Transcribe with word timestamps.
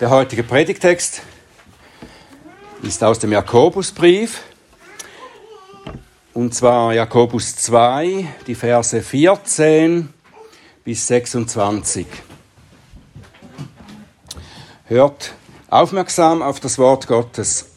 Der 0.00 0.10
heutige 0.10 0.42
Predigtext 0.42 1.22
ist 2.82 3.04
aus 3.04 3.18
dem 3.18 3.32
Jakobusbrief. 3.32 4.42
Und 6.34 6.54
zwar 6.54 6.92
Jakobus 6.94 7.54
2, 7.56 8.26
die 8.46 8.54
Verse 8.54 9.00
14 9.00 10.08
bis 10.82 11.06
26. 11.06 12.06
Hört 14.86 15.34
aufmerksam 15.68 16.42
auf 16.42 16.58
das 16.58 16.78
Wort 16.78 17.06
Gottes. 17.06 17.70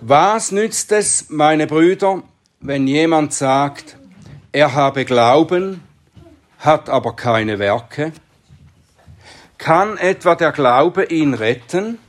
Was 0.00 0.50
nützt 0.50 0.90
es, 0.90 1.26
meine 1.28 1.68
Brüder, 1.68 2.22
wenn 2.60 2.88
jemand 2.88 3.34
sagt, 3.34 3.96
er 4.50 4.74
habe 4.74 5.04
Glauben, 5.04 5.82
hat 6.58 6.88
aber 6.88 7.14
keine 7.14 7.58
Werke? 7.58 8.12
Kann 9.62 9.96
etwa 9.96 10.34
der 10.34 10.50
Glaube 10.50 11.04
ihn 11.04 11.34
retten? 11.34 12.00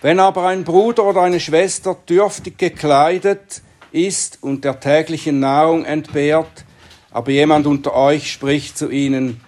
Wenn 0.00 0.18
aber 0.18 0.46
ein 0.46 0.64
Bruder 0.64 1.04
oder 1.04 1.20
eine 1.20 1.38
Schwester 1.38 1.98
dürftig 2.08 2.56
gekleidet 2.56 3.60
ist 3.92 4.38
und 4.40 4.64
der 4.64 4.80
täglichen 4.80 5.38
Nahrung 5.38 5.84
entbehrt, 5.84 6.64
aber 7.10 7.30
jemand 7.30 7.66
unter 7.66 7.94
euch 7.94 8.32
spricht 8.32 8.78
zu 8.78 8.88
ihnen, 8.88 9.42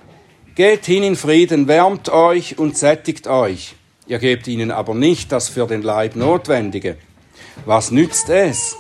Geht 0.55 0.85
hin 0.85 1.03
in 1.03 1.17
Frieden, 1.17 1.67
wärmt 1.67 2.11
euch 2.11 2.59
und 2.59 2.77
sättigt 2.77 3.27
euch. 3.27 3.75
Ihr 4.07 4.19
gebt 4.19 4.47
ihnen 4.49 4.71
aber 4.71 4.95
nicht 4.95 5.33
das 5.33 5.49
für 5.49 5.67
den 5.67 5.81
Leib 5.81 6.15
Notwendige. 6.15 6.99
Was 7.65 7.91
nützt 7.91 8.29
es? 8.29 8.77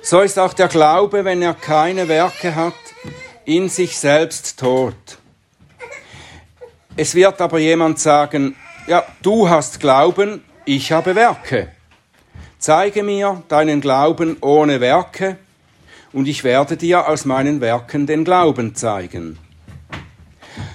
So 0.00 0.20
ist 0.20 0.38
auch 0.38 0.52
der 0.52 0.68
Glaube, 0.68 1.24
wenn 1.24 1.42
er 1.42 1.54
keine 1.54 2.06
Werke 2.06 2.54
hat, 2.54 2.74
in 3.44 3.68
sich 3.68 3.98
selbst 3.98 4.60
tot. 4.60 4.94
Es 7.00 7.14
wird 7.14 7.40
aber 7.40 7.60
jemand 7.60 8.00
sagen, 8.00 8.56
ja, 8.88 9.04
du 9.22 9.48
hast 9.48 9.78
Glauben, 9.78 10.42
ich 10.64 10.90
habe 10.90 11.14
Werke. 11.14 11.68
Zeige 12.58 13.04
mir 13.04 13.44
deinen 13.46 13.80
Glauben 13.80 14.36
ohne 14.40 14.80
Werke, 14.80 15.36
und 16.12 16.26
ich 16.26 16.42
werde 16.42 16.76
dir 16.76 17.06
aus 17.06 17.24
meinen 17.24 17.60
Werken 17.60 18.08
den 18.08 18.24
Glauben 18.24 18.74
zeigen. 18.74 19.38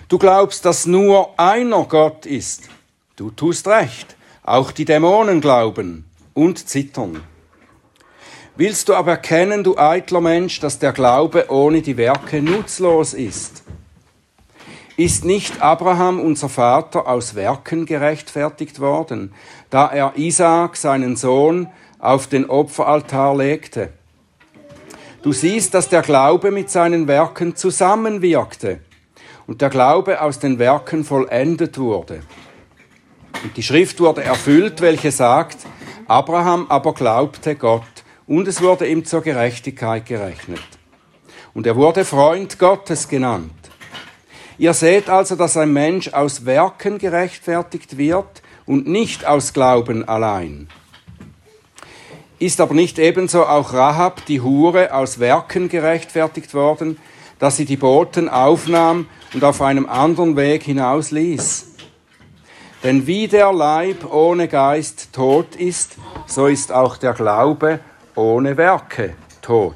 Du 0.08 0.18
glaubst, 0.18 0.64
dass 0.64 0.86
nur 0.86 1.38
einer 1.38 1.84
Gott 1.84 2.26
ist. 2.26 2.70
Du 3.18 3.30
tust 3.30 3.68
recht. 3.68 4.16
Auch 4.44 4.72
die 4.72 4.86
Dämonen 4.86 5.42
glauben 5.42 6.06
und 6.34 6.70
zittern. 6.70 7.22
Willst 8.56 8.88
du 8.88 8.96
aber 8.96 9.12
erkennen, 9.12 9.66
du 9.66 9.78
eitler 9.78 10.22
Mensch, 10.22 10.62
dass 10.62 10.80
der 10.80 10.94
Glaube 10.94 11.48
ohne 11.50 11.82
die 11.82 11.98
Werke 11.98 12.42
nutzlos 12.42 13.14
ist? 13.14 13.63
Ist 14.96 15.26
nicht 15.26 15.60
Abraham, 15.60 16.20
unser 16.20 16.50
Vater, 16.50 17.08
aus 17.08 17.34
Werken 17.34 17.88
gerechtfertigt 17.88 18.80
worden, 18.80 19.34
da 19.72 19.88
er 19.88 20.14
Isaak, 20.18 20.78
seinen 20.78 21.16
Sohn, 21.16 21.68
auf 21.98 22.28
den 22.28 22.48
Opferaltar 22.48 23.36
legte? 23.36 23.90
Du 25.24 25.32
siehst, 25.32 25.74
dass 25.74 25.90
der 25.90 26.04
Glaube 26.04 26.52
mit 26.52 26.70
seinen 26.70 27.08
Werken 27.08 27.56
zusammenwirkte 27.56 28.82
und 29.48 29.62
der 29.62 29.72
Glaube 29.72 30.22
aus 30.22 30.38
den 30.38 30.60
Werken 30.60 31.04
vollendet 31.04 31.80
wurde. 31.80 32.20
Und 33.44 33.58
die 33.58 33.64
Schrift 33.64 34.00
wurde 34.00 34.24
erfüllt, 34.24 34.82
welche 34.82 35.12
sagt, 35.12 35.58
Abraham 36.08 36.68
aber 36.70 36.94
glaubte 36.94 37.56
Gott 37.56 37.82
und 38.28 38.48
es 38.48 38.62
wurde 38.62 38.86
ihm 38.88 39.06
zur 39.06 39.22
Gerechtigkeit 39.22 40.06
gerechnet. 40.06 40.62
Und 41.56 41.66
er 41.66 41.76
wurde 41.76 42.06
Freund 42.06 42.60
Gottes 42.60 43.08
genannt. 43.08 43.63
Ihr 44.64 44.74
seht 44.74 45.10
also, 45.10 45.36
dass 45.36 45.58
ein 45.58 45.74
Mensch 45.74 46.14
aus 46.14 46.46
Werken 46.46 46.98
gerechtfertigt 46.98 47.98
wird 47.98 48.42
und 48.66 48.88
nicht 48.88 49.26
aus 49.26 49.52
Glauben 49.52 50.08
allein. 50.08 50.70
Ist 52.40 52.62
aber 52.62 52.74
nicht 52.74 52.98
ebenso 52.98 53.46
auch 53.46 53.74
Rahab, 53.74 54.26
die 54.26 54.40
Hure, 54.40 54.94
aus 54.94 55.20
Werken 55.20 55.68
gerechtfertigt 55.68 56.54
worden, 56.54 56.98
dass 57.40 57.58
sie 57.58 57.66
die 57.66 57.76
Boten 57.76 58.30
aufnahm 58.30 59.08
und 59.34 59.44
auf 59.44 59.62
einem 59.62 59.86
anderen 59.86 60.38
Weg 60.38 60.64
hinausließ? 60.64 61.68
Denn 62.84 63.06
wie 63.06 63.28
der 63.28 63.52
Leib 63.52 64.14
ohne 64.14 64.48
Geist 64.48 65.10
tot 65.12 65.58
ist, 65.58 65.98
so 66.26 66.48
ist 66.48 66.72
auch 66.72 66.96
der 66.96 67.12
Glaube 67.12 67.82
ohne 68.16 68.56
Werke 68.56 69.16
tot. 69.42 69.76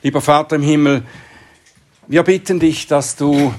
Lieber 0.00 0.20
Vater 0.20 0.54
im 0.56 0.62
Himmel, 0.62 1.02
wir 2.06 2.22
bitten 2.22 2.60
dich, 2.60 2.86
dass 2.86 3.16
du 3.16 3.52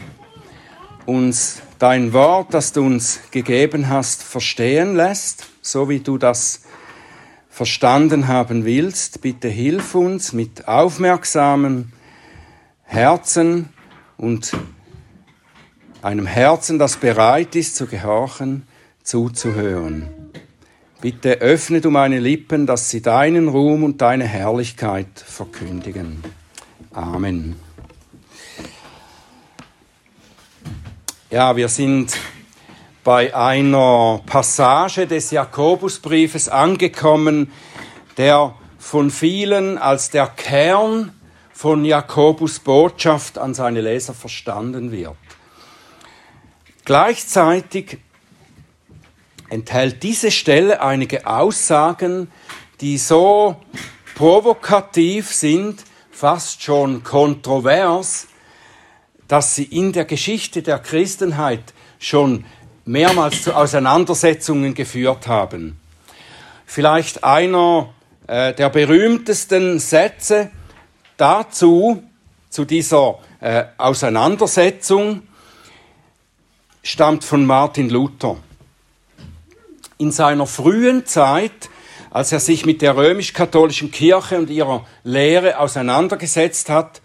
uns 1.05 1.61
dein 1.79 2.13
Wort, 2.13 2.53
das 2.53 2.73
du 2.73 2.81
uns 2.81 3.19
gegeben 3.31 3.89
hast, 3.89 4.23
verstehen 4.23 4.95
lässt, 4.95 5.47
so 5.61 5.89
wie 5.89 5.99
du 5.99 6.17
das 6.17 6.61
verstanden 7.49 8.27
haben 8.27 8.65
willst. 8.65 9.21
Bitte 9.21 9.47
hilf 9.47 9.95
uns 9.95 10.33
mit 10.33 10.67
aufmerksamen 10.67 11.93
Herzen 12.83 13.69
und 14.17 14.53
einem 16.01 16.27
Herzen, 16.27 16.77
das 16.77 16.97
bereit 16.97 17.55
ist 17.55 17.75
zu 17.75 17.87
gehorchen, 17.87 18.67
zuzuhören. 19.03 20.07
Bitte 21.01 21.39
öffne 21.39 21.81
du 21.81 21.89
meine 21.89 22.19
Lippen, 22.19 22.65
dass 22.67 22.89
sie 22.89 23.01
deinen 23.01 23.47
Ruhm 23.47 23.83
und 23.83 24.01
deine 24.01 24.25
Herrlichkeit 24.25 25.07
verkündigen. 25.19 26.23
Amen. 26.93 27.64
Ja, 31.35 31.57
wir 31.57 31.67
sind 31.67 32.15
bei 33.03 33.35
einer 33.35 34.21
Passage 34.25 35.05
des 35.05 35.31
Jakobusbriefes 35.31 36.47
angekommen, 36.47 37.51
der 38.15 38.55
von 38.79 39.11
vielen 39.11 39.77
als 39.77 40.09
der 40.09 40.27
Kern 40.27 41.11
von 41.51 41.83
Jakobus 41.83 42.59
Botschaft 42.59 43.37
an 43.37 43.53
seine 43.53 43.81
Leser 43.81 44.13
verstanden 44.13 44.93
wird. 44.93 45.17
Gleichzeitig 46.85 47.97
enthält 49.49 50.03
diese 50.03 50.31
Stelle 50.31 50.81
einige 50.81 51.27
Aussagen, 51.27 52.31
die 52.79 52.97
so 52.97 53.57
provokativ 54.15 55.33
sind, 55.33 55.83
fast 56.11 56.63
schon 56.63 57.03
kontrovers, 57.03 58.27
dass 59.27 59.55
sie 59.55 59.63
in 59.63 59.91
der 59.91 60.05
Geschichte 60.05 60.61
der 60.61 60.79
Christenheit 60.79 61.73
schon 61.99 62.45
mehrmals 62.85 63.41
zu 63.43 63.55
Auseinandersetzungen 63.55 64.73
geführt 64.73 65.27
haben. 65.27 65.79
Vielleicht 66.65 67.23
einer 67.23 67.93
äh, 68.27 68.53
der 68.53 68.69
berühmtesten 68.69 69.79
Sätze 69.79 70.51
dazu, 71.17 72.03
zu 72.49 72.65
dieser 72.65 73.19
äh, 73.41 73.65
Auseinandersetzung, 73.77 75.23
stammt 76.83 77.23
von 77.23 77.45
Martin 77.45 77.89
Luther. 77.89 78.37
In 79.97 80.11
seiner 80.11 80.45
frühen 80.45 81.05
Zeit, 81.05 81.69
als 82.11 82.31
er 82.31 82.39
sich 82.39 82.65
mit 82.65 82.81
der 82.81 82.95
römisch-katholischen 82.95 83.91
Kirche 83.91 84.37
und 84.37 84.49
ihrer 84.49 84.85
Lehre 85.03 85.59
auseinandergesetzt 85.59 86.69
hat, 86.69 87.01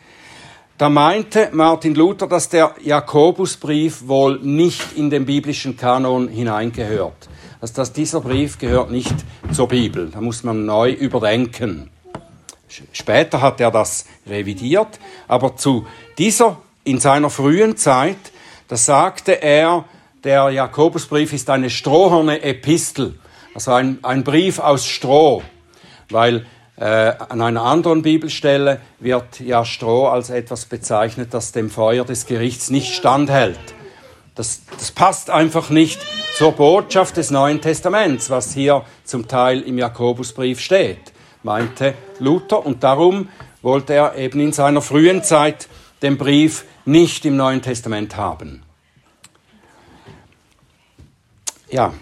da 0.80 0.88
meinte 0.88 1.50
Martin 1.52 1.94
Luther, 1.94 2.26
dass 2.26 2.48
der 2.48 2.74
Jakobusbrief 2.82 4.08
wohl 4.08 4.38
nicht 4.40 4.96
in 4.96 5.10
den 5.10 5.26
biblischen 5.26 5.76
Kanon 5.76 6.28
hineingehört. 6.28 7.28
Also 7.60 7.74
dass 7.74 7.92
dieser 7.92 8.22
Brief 8.22 8.58
gehört 8.58 8.90
nicht 8.90 9.14
zur 9.52 9.68
Bibel. 9.68 10.08
Da 10.08 10.22
muss 10.22 10.42
man 10.42 10.64
neu 10.64 10.90
überdenken. 10.90 11.90
Später 12.92 13.42
hat 13.42 13.60
er 13.60 13.70
das 13.70 14.06
revidiert, 14.26 14.98
aber 15.28 15.54
zu 15.54 15.86
dieser, 16.16 16.56
in 16.84 16.98
seiner 16.98 17.28
frühen 17.28 17.76
Zeit, 17.76 18.32
da 18.68 18.76
sagte 18.78 19.32
er, 19.42 19.84
der 20.24 20.48
Jakobusbrief 20.48 21.34
ist 21.34 21.50
eine 21.50 21.68
stroherne 21.68 22.40
Epistel, 22.40 23.18
also 23.54 23.72
ein, 23.72 23.98
ein 24.00 24.24
Brief 24.24 24.58
aus 24.58 24.86
Stroh, 24.86 25.42
weil 26.08 26.46
an 26.80 27.42
einer 27.42 27.62
anderen 27.62 28.00
Bibelstelle 28.00 28.80
wird 29.00 29.38
ja 29.40 29.66
Stroh 29.66 30.06
als 30.06 30.30
etwas 30.30 30.64
bezeichnet, 30.64 31.34
das 31.34 31.52
dem 31.52 31.68
Feuer 31.68 32.06
des 32.06 32.24
Gerichts 32.24 32.70
nicht 32.70 32.94
standhält. 32.94 33.60
Das, 34.34 34.62
das 34.78 34.90
passt 34.90 35.28
einfach 35.28 35.68
nicht 35.68 36.00
zur 36.34 36.52
Botschaft 36.52 37.18
des 37.18 37.30
Neuen 37.30 37.60
Testaments, 37.60 38.30
was 38.30 38.54
hier 38.54 38.86
zum 39.04 39.28
Teil 39.28 39.60
im 39.60 39.76
Jakobusbrief 39.76 40.58
steht, 40.60 41.12
meinte 41.42 41.92
Luther. 42.18 42.64
Und 42.64 42.82
darum 42.82 43.28
wollte 43.60 43.92
er 43.92 44.16
eben 44.16 44.40
in 44.40 44.52
seiner 44.52 44.80
frühen 44.80 45.22
Zeit 45.22 45.68
den 46.00 46.16
Brief 46.16 46.64
nicht 46.86 47.26
im 47.26 47.36
Neuen 47.36 47.60
Testament 47.60 48.16
haben. 48.16 48.62
Ja, 51.68 51.92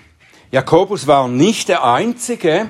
Jakobus 0.53 1.09
war 1.09 1.27
nicht 1.27 1.69
der 1.69 1.85
Einzige, 1.85 2.69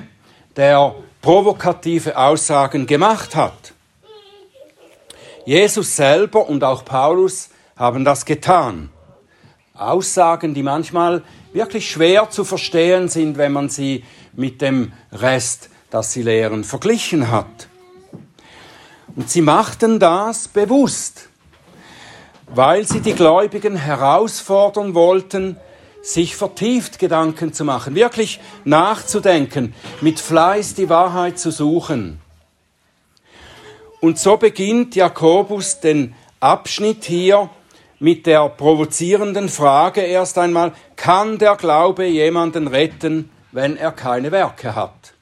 der 0.55 0.95
provokative 1.21 2.17
Aussagen 2.17 2.85
gemacht 2.85 3.35
hat. 3.35 3.73
Jesus 5.45 5.95
selber 5.95 6.47
und 6.47 6.63
auch 6.63 6.85
Paulus 6.85 7.49
haben 7.75 8.05
das 8.05 8.25
getan. 8.25 8.89
Aussagen, 9.73 10.53
die 10.53 10.63
manchmal 10.63 11.23
wirklich 11.53 11.89
schwer 11.89 12.29
zu 12.29 12.43
verstehen 12.43 13.07
sind, 13.07 13.37
wenn 13.37 13.53
man 13.53 13.69
sie 13.69 14.03
mit 14.33 14.61
dem 14.61 14.91
Rest, 15.11 15.69
das 15.89 16.13
sie 16.13 16.21
lehren, 16.21 16.63
verglichen 16.63 17.31
hat. 17.31 17.67
Und 19.15 19.29
sie 19.29 19.41
machten 19.41 19.99
das 19.99 20.47
bewusst, 20.47 21.29
weil 22.47 22.87
sie 22.87 22.99
die 22.99 23.13
Gläubigen 23.13 23.75
herausfordern 23.75 24.93
wollten, 24.93 25.57
sich 26.01 26.35
vertieft 26.35 26.99
Gedanken 26.99 27.53
zu 27.53 27.65
machen, 27.65 27.95
wirklich 27.95 28.39
nachzudenken, 28.63 29.73
mit 30.01 30.19
Fleiß 30.19 30.75
die 30.75 30.89
Wahrheit 30.89 31.39
zu 31.39 31.51
suchen. 31.51 32.21
Und 34.01 34.17
so 34.17 34.37
beginnt 34.37 34.95
Jakobus 34.95 35.79
den 35.81 36.15
Abschnitt 36.39 37.03
hier 37.03 37.49
mit 37.99 38.25
der 38.25 38.47
provozierenden 38.47 39.49
Frage 39.49 40.01
erst 40.01 40.37
einmal, 40.37 40.71
kann 40.95 41.37
der 41.37 41.57
Glaube 41.57 42.05
jemanden 42.05 42.67
retten, 42.67 43.29
wenn 43.51 43.75
er 43.75 43.91
keine 43.91 44.31
Werke 44.31 44.73
hat? 44.75 45.13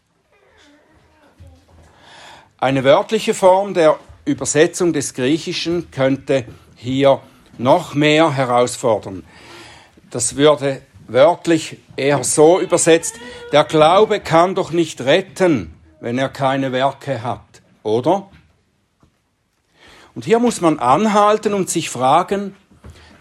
Eine 2.60 2.84
wörtliche 2.84 3.34
Form 3.34 3.74
der 3.74 3.98
Übersetzung 4.26 4.94
des 4.94 5.14
Griechischen 5.14 5.90
könnte 5.90 6.46
hier 6.76 7.22
noch 7.58 7.96
mehr 7.96 8.36
herausfordern. 8.36 9.24
Das 10.10 10.36
würde 10.36 10.82
wörtlich 11.08 11.78
eher 11.96 12.24
so 12.24 12.60
übersetzt, 12.60 13.16
der 13.52 13.64
Glaube 13.64 14.20
kann 14.20 14.56
doch 14.56 14.72
nicht 14.72 15.02
retten, 15.02 15.74
wenn 16.00 16.18
er 16.18 16.30
keine 16.30 16.72
Werke 16.72 17.24
hat, 17.24 17.62
oder? 17.84 18.30
Und 20.16 20.26
hier 20.26 20.40
muss 20.40 20.62
man 20.62 20.80
anhalten 20.80 21.54
und 21.54 21.70
sich 21.70 21.90
fragen, 21.90 22.56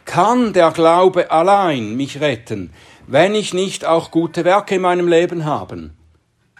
kann 0.04 0.52
der 0.52 0.70
Glaube 0.70 1.30
allein 1.30 1.96
mich 1.96 2.20
retten, 2.20 2.72
wenn 3.06 3.34
ich 3.34 3.52
nicht 3.52 3.84
auch 3.84 4.10
gute 4.10 4.44
Werke 4.44 4.76
in 4.76 4.82
meinem 4.82 5.08
Leben 5.08 5.44
habe? 5.44 5.90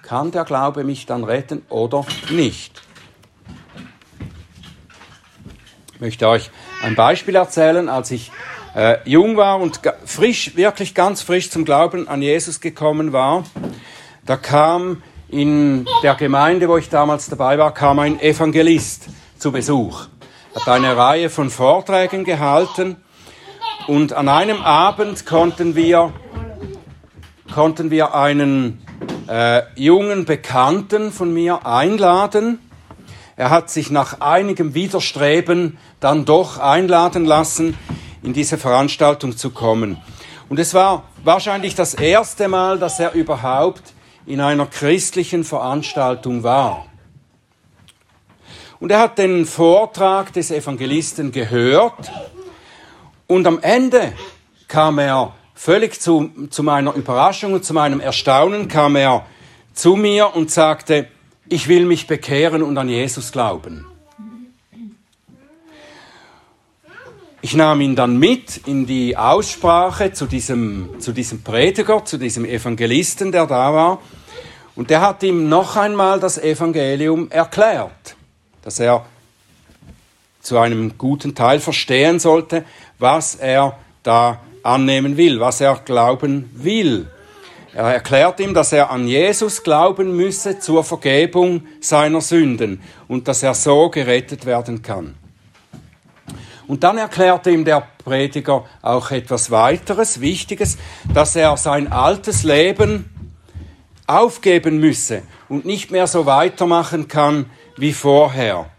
Kann 0.02 0.30
der 0.30 0.44
Glaube 0.44 0.84
mich 0.84 1.06
dann 1.06 1.24
retten 1.24 1.62
oder 1.68 2.04
nicht? 2.30 2.82
Ich 5.94 6.00
möchte 6.00 6.28
euch 6.28 6.50
ein 6.82 6.94
Beispiel 6.94 7.36
erzählen, 7.36 7.88
als 7.88 8.10
ich 8.10 8.30
äh, 8.76 8.98
jung 9.04 9.36
war 9.36 9.58
und 9.58 9.80
frisch, 10.04 10.54
wirklich 10.54 10.94
ganz 10.94 11.22
frisch 11.22 11.50
zum 11.50 11.64
Glauben 11.64 12.06
an 12.06 12.22
Jesus 12.22 12.60
gekommen 12.60 13.12
war. 13.12 13.44
Da 14.24 14.36
kam 14.36 15.02
in 15.28 15.86
der 16.04 16.14
Gemeinde, 16.14 16.68
wo 16.68 16.76
ich 16.76 16.88
damals 16.88 17.28
dabei 17.28 17.58
war, 17.58 17.74
kam 17.74 17.98
ein 17.98 18.20
Evangelist 18.20 19.08
zu 19.38 19.50
Besuch 19.50 20.06
hat 20.56 20.68
eine 20.68 20.96
Reihe 20.96 21.28
von 21.28 21.50
Vorträgen 21.50 22.24
gehalten 22.24 22.96
und 23.86 24.14
an 24.14 24.28
einem 24.28 24.62
Abend 24.62 25.26
konnten 25.26 25.76
wir, 25.76 26.14
konnten 27.54 27.90
wir 27.90 28.14
einen 28.14 28.82
äh, 29.28 29.62
jungen 29.74 30.24
Bekannten 30.24 31.12
von 31.12 31.34
mir 31.34 31.66
einladen. 31.66 32.58
Er 33.36 33.50
hat 33.50 33.68
sich 33.68 33.90
nach 33.90 34.20
einigem 34.20 34.72
Widerstreben 34.72 35.76
dann 36.00 36.24
doch 36.24 36.58
einladen 36.58 37.26
lassen, 37.26 37.76
in 38.26 38.32
diese 38.32 38.58
Veranstaltung 38.58 39.36
zu 39.36 39.50
kommen. 39.50 39.98
Und 40.48 40.58
es 40.58 40.74
war 40.74 41.04
wahrscheinlich 41.22 41.76
das 41.76 41.94
erste 41.94 42.48
Mal, 42.48 42.78
dass 42.78 42.98
er 42.98 43.12
überhaupt 43.12 43.94
in 44.26 44.40
einer 44.40 44.66
christlichen 44.66 45.44
Veranstaltung 45.44 46.42
war. 46.42 46.86
Und 48.80 48.90
er 48.90 48.98
hat 48.98 49.18
den 49.18 49.46
Vortrag 49.46 50.32
des 50.32 50.50
Evangelisten 50.50 51.30
gehört 51.30 52.10
und 53.28 53.46
am 53.46 53.60
Ende 53.60 54.12
kam 54.66 54.98
er 54.98 55.32
völlig 55.54 56.00
zu, 56.00 56.30
zu 56.50 56.64
meiner 56.64 56.94
Überraschung 56.94 57.54
und 57.54 57.64
zu 57.64 57.74
meinem 57.74 58.00
Erstaunen 58.00 58.66
kam 58.66 58.96
er 58.96 59.24
zu 59.72 59.94
mir 59.94 60.34
und 60.34 60.50
sagte, 60.50 61.06
ich 61.48 61.68
will 61.68 61.86
mich 61.86 62.08
bekehren 62.08 62.62
und 62.64 62.76
an 62.76 62.88
Jesus 62.88 63.30
glauben. 63.30 63.86
Ich 67.46 67.54
nahm 67.54 67.80
ihn 67.80 67.94
dann 67.94 68.16
mit 68.18 68.66
in 68.66 68.86
die 68.86 69.16
Aussprache 69.16 70.12
zu 70.12 70.26
diesem, 70.26 70.98
zu 70.98 71.12
diesem 71.12 71.44
Prediger, 71.44 72.04
zu 72.04 72.18
diesem 72.18 72.44
Evangelisten, 72.44 73.30
der 73.30 73.46
da 73.46 73.72
war. 73.72 74.02
Und 74.74 74.90
der 74.90 75.00
hat 75.00 75.22
ihm 75.22 75.48
noch 75.48 75.76
einmal 75.76 76.18
das 76.18 76.38
Evangelium 76.38 77.30
erklärt 77.30 78.16
dass 78.64 78.80
er 78.80 79.06
zu 80.40 80.58
einem 80.58 80.98
guten 80.98 81.36
Teil 81.36 81.60
verstehen 81.60 82.18
sollte, 82.18 82.64
was 82.98 83.36
er 83.36 83.78
da 84.02 84.40
annehmen 84.64 85.16
will, 85.16 85.38
was 85.38 85.60
er 85.60 85.76
glauben 85.84 86.50
will. 86.52 87.06
Er 87.72 87.84
erklärt 87.84 88.40
ihm, 88.40 88.54
dass 88.54 88.72
er 88.72 88.90
an 88.90 89.06
Jesus 89.06 89.62
glauben 89.62 90.16
müsse 90.16 90.58
zur 90.58 90.82
Vergebung 90.82 91.62
seiner 91.80 92.20
Sünden 92.20 92.82
und 93.06 93.28
dass 93.28 93.44
er 93.44 93.54
so 93.54 93.88
gerettet 93.88 94.46
werden 94.46 94.82
kann. 94.82 95.14
Und 96.66 96.82
dann 96.82 96.98
erklärte 96.98 97.50
ihm 97.50 97.64
der 97.64 97.86
Prediger 98.04 98.64
auch 98.82 99.10
etwas 99.10 99.50
weiteres, 99.50 100.20
Wichtiges, 100.20 100.78
dass 101.12 101.36
er 101.36 101.56
sein 101.56 101.92
altes 101.92 102.42
Leben 102.42 103.10
aufgeben 104.06 104.78
müsse 104.78 105.22
und 105.48 105.64
nicht 105.64 105.90
mehr 105.90 106.06
so 106.06 106.26
weitermachen 106.26 107.08
kann 107.08 107.46
wie 107.76 107.92
vorher. 107.92 108.70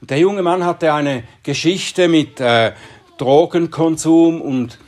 Und 0.00 0.10
der 0.10 0.18
junge 0.18 0.42
Mann 0.42 0.64
hatte 0.64 0.92
eine 0.92 1.24
Geschichte 1.42 2.08
mit 2.08 2.40
äh, 2.40 2.72
Drogenkonsum 3.18 4.40
und 4.40 4.78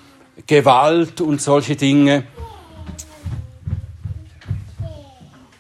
Gewalt 0.46 1.20
und 1.20 1.40
solche 1.40 1.76
Dinge. 1.76 2.25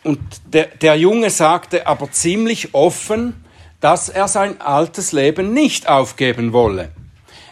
Und 0.02 0.18
der, 0.52 0.66
der 0.66 0.96
Junge 0.96 1.30
sagte 1.30 1.86
aber 1.86 2.10
ziemlich 2.10 2.74
offen, 2.74 3.41
dass 3.82 4.08
er 4.08 4.28
sein 4.28 4.60
altes 4.60 5.10
Leben 5.12 5.52
nicht 5.52 5.88
aufgeben 5.88 6.52
wolle. 6.52 6.92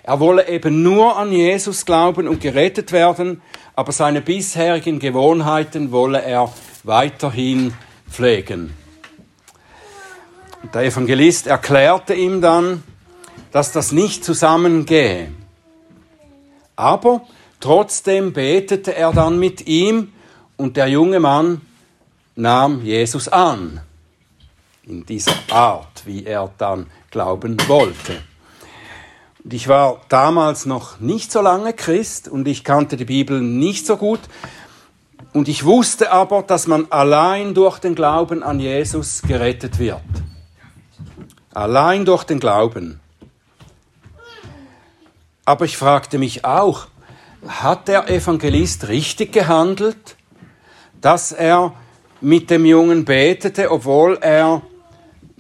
Er 0.05 0.21
wolle 0.21 0.49
eben 0.49 0.83
nur 0.83 1.17
an 1.17 1.33
Jesus 1.33 1.85
glauben 1.85 2.29
und 2.29 2.41
gerettet 2.41 2.93
werden, 2.93 3.43
aber 3.75 3.91
seine 3.91 4.21
bisherigen 4.21 5.01
Gewohnheiten 5.01 5.91
wolle 5.91 6.23
er 6.23 6.51
weiterhin 6.85 7.75
pflegen. 8.09 8.75
Der 10.73 10.83
Evangelist 10.85 11.49
erklärte 11.49 12.15
ihm 12.15 12.41
dann, 12.41 12.85
dass 13.51 13.73
das 13.73 13.91
nicht 13.91 14.25
zusammengehe. 14.25 15.33
Aber 16.77 17.23
trotzdem 17.59 18.33
betete 18.33 18.95
er 18.95 19.13
dann 19.13 19.41
mit 19.41 19.67
ihm 19.67 20.13
und 20.57 20.77
der 20.77 20.87
junge 20.87 21.19
Mann 21.19 21.61
nahm 22.37 22.83
Jesus 22.85 23.27
an. 23.27 23.81
In 24.85 25.05
dieser 25.05 25.35
Art, 25.51 25.90
wie 26.07 26.25
er 26.25 26.51
dann 26.59 26.87
glauben 27.11 27.57
wollte. 27.69 28.23
Und 29.43 29.55
ich 29.55 29.69
war 29.69 30.03
damals 30.09 30.67
noch 30.67 31.01
nicht 31.01 31.33
so 31.33 31.41
lange 31.41 31.73
Christ 31.73 32.29
und 32.29 32.47
ich 32.47 32.65
kannte 32.65 32.97
die 32.97 33.07
Bibel 33.07 33.41
nicht 33.41 33.87
so 33.87 33.97
gut. 33.97 34.21
Und 35.33 35.49
ich 35.49 35.65
wusste 35.65 36.13
aber, 36.13 36.43
dass 36.43 36.67
man 36.67 36.91
allein 36.91 37.55
durch 37.55 37.79
den 37.79 37.95
Glauben 37.95 38.43
an 38.43 38.61
Jesus 38.61 39.23
gerettet 39.23 39.79
wird. 39.79 40.03
Allein 41.55 42.05
durch 42.05 42.25
den 42.25 42.41
Glauben. 42.41 43.01
Aber 45.45 45.65
ich 45.65 45.77
fragte 45.77 46.19
mich 46.19 46.45
auch, 46.45 46.87
hat 47.47 47.89
der 47.89 48.11
Evangelist 48.11 48.89
richtig 48.89 49.33
gehandelt, 49.33 50.17
dass 51.01 51.33
er 51.33 51.73
mit 52.21 52.51
dem 52.51 52.67
Jungen 52.67 53.05
betete, 53.05 53.71
obwohl 53.71 54.19
er 54.21 54.63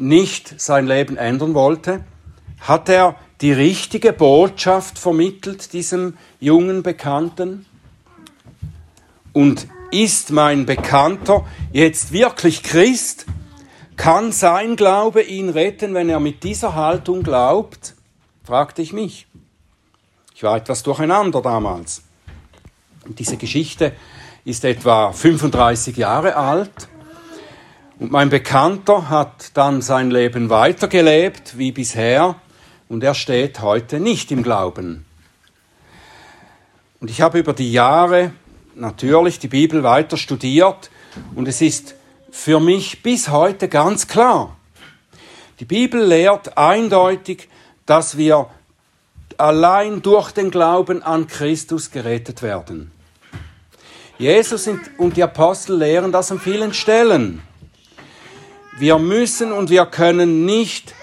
nicht 0.00 0.61
sein 0.61 0.87
Leben 0.87 1.16
ändern 1.16 1.54
wollte? 1.54 2.04
Hat 2.61 2.88
er 2.88 3.16
die 3.40 3.52
richtige 3.52 4.12
Botschaft 4.12 4.99
vermittelt 4.99 5.73
diesem 5.73 6.16
jungen 6.40 6.83
Bekannten? 6.83 7.66
Und 9.33 9.69
ist 9.90 10.30
mein 10.30 10.66
Bekannter 10.66 11.47
jetzt 11.73 12.12
wirklich 12.12 12.62
Christ? 12.62 13.26
Kann 13.97 14.33
sein 14.33 14.76
Glaube 14.76 15.23
ihn 15.23 15.50
retten, 15.50 15.95
wenn 15.95 16.09
er 16.09 16.21
mit 16.21 16.42
dieser 16.42 16.75
Haltung 16.75 17.23
glaubt? 17.23 17.95
fragte 18.45 18.83
ich 18.83 18.92
mich. 18.92 19.26
Ich 20.35 20.42
war 20.42 20.57
etwas 20.57 20.83
durcheinander 20.83 21.42
damals. 21.42 22.02
Und 23.04 23.19
diese 23.19 23.37
Geschichte 23.37 23.92
ist 24.45 24.64
etwa 24.64 25.12
35 25.12 25.97
Jahre 25.97 26.37
alt. 26.37 26.90
Und 28.00 28.12
mein 28.12 28.30
Bekannter 28.30 29.11
hat 29.11 29.50
dann 29.59 29.83
sein 29.83 30.11
Leben 30.11 30.49
weitergelebt 30.49 31.59
wie 31.59 31.71
bisher 31.71 32.37
und 32.88 33.04
er 33.04 33.12
steht 33.12 33.61
heute 33.61 34.00
nicht 34.00 34.33
im 34.33 34.42
Glauben. 34.42 35.04
Und 37.00 37.11
ich 37.11 37.21
habe 37.21 37.38
über 37.38 37.52
die 37.52 37.71
Jahre 37.71 38.33
natürlich 38.75 39.38
die 39.38 39.49
Bibel 39.49 39.83
weiter 39.83 40.16
studiert 40.16 40.90
und 41.35 41.47
es 41.47 41.61
ist 41.61 41.95
für 42.30 42.59
mich 42.59 43.02
bis 43.02 43.28
heute 43.28 43.69
ganz 43.69 44.09
klar. 44.09 44.57
Die 45.59 45.66
Bibel 45.66 46.02
lehrt 46.02 46.57
eindeutig, 46.57 47.50
dass 47.85 48.16
wir 48.16 48.47
allein 49.37 50.00
durch 50.00 50.33
den 50.33 50.50
Glauben 50.50 51.02
an 51.02 51.26
Christus 51.26 51.90
gerettet 51.90 52.40
werden. 52.40 52.92
Jesus 54.16 54.71
und 54.97 55.19
die 55.19 55.23
Apostel 55.23 55.76
lehren 55.76 56.12
das 56.12 56.33
an 56.33 56.40
vielen 56.40 56.73
Stellen. 56.73 57.42
Wir 58.79 58.99
müssen 58.99 59.53
und 59.53 59.71
wir 59.71 59.87
können 59.87 60.45
nicht 60.45 60.95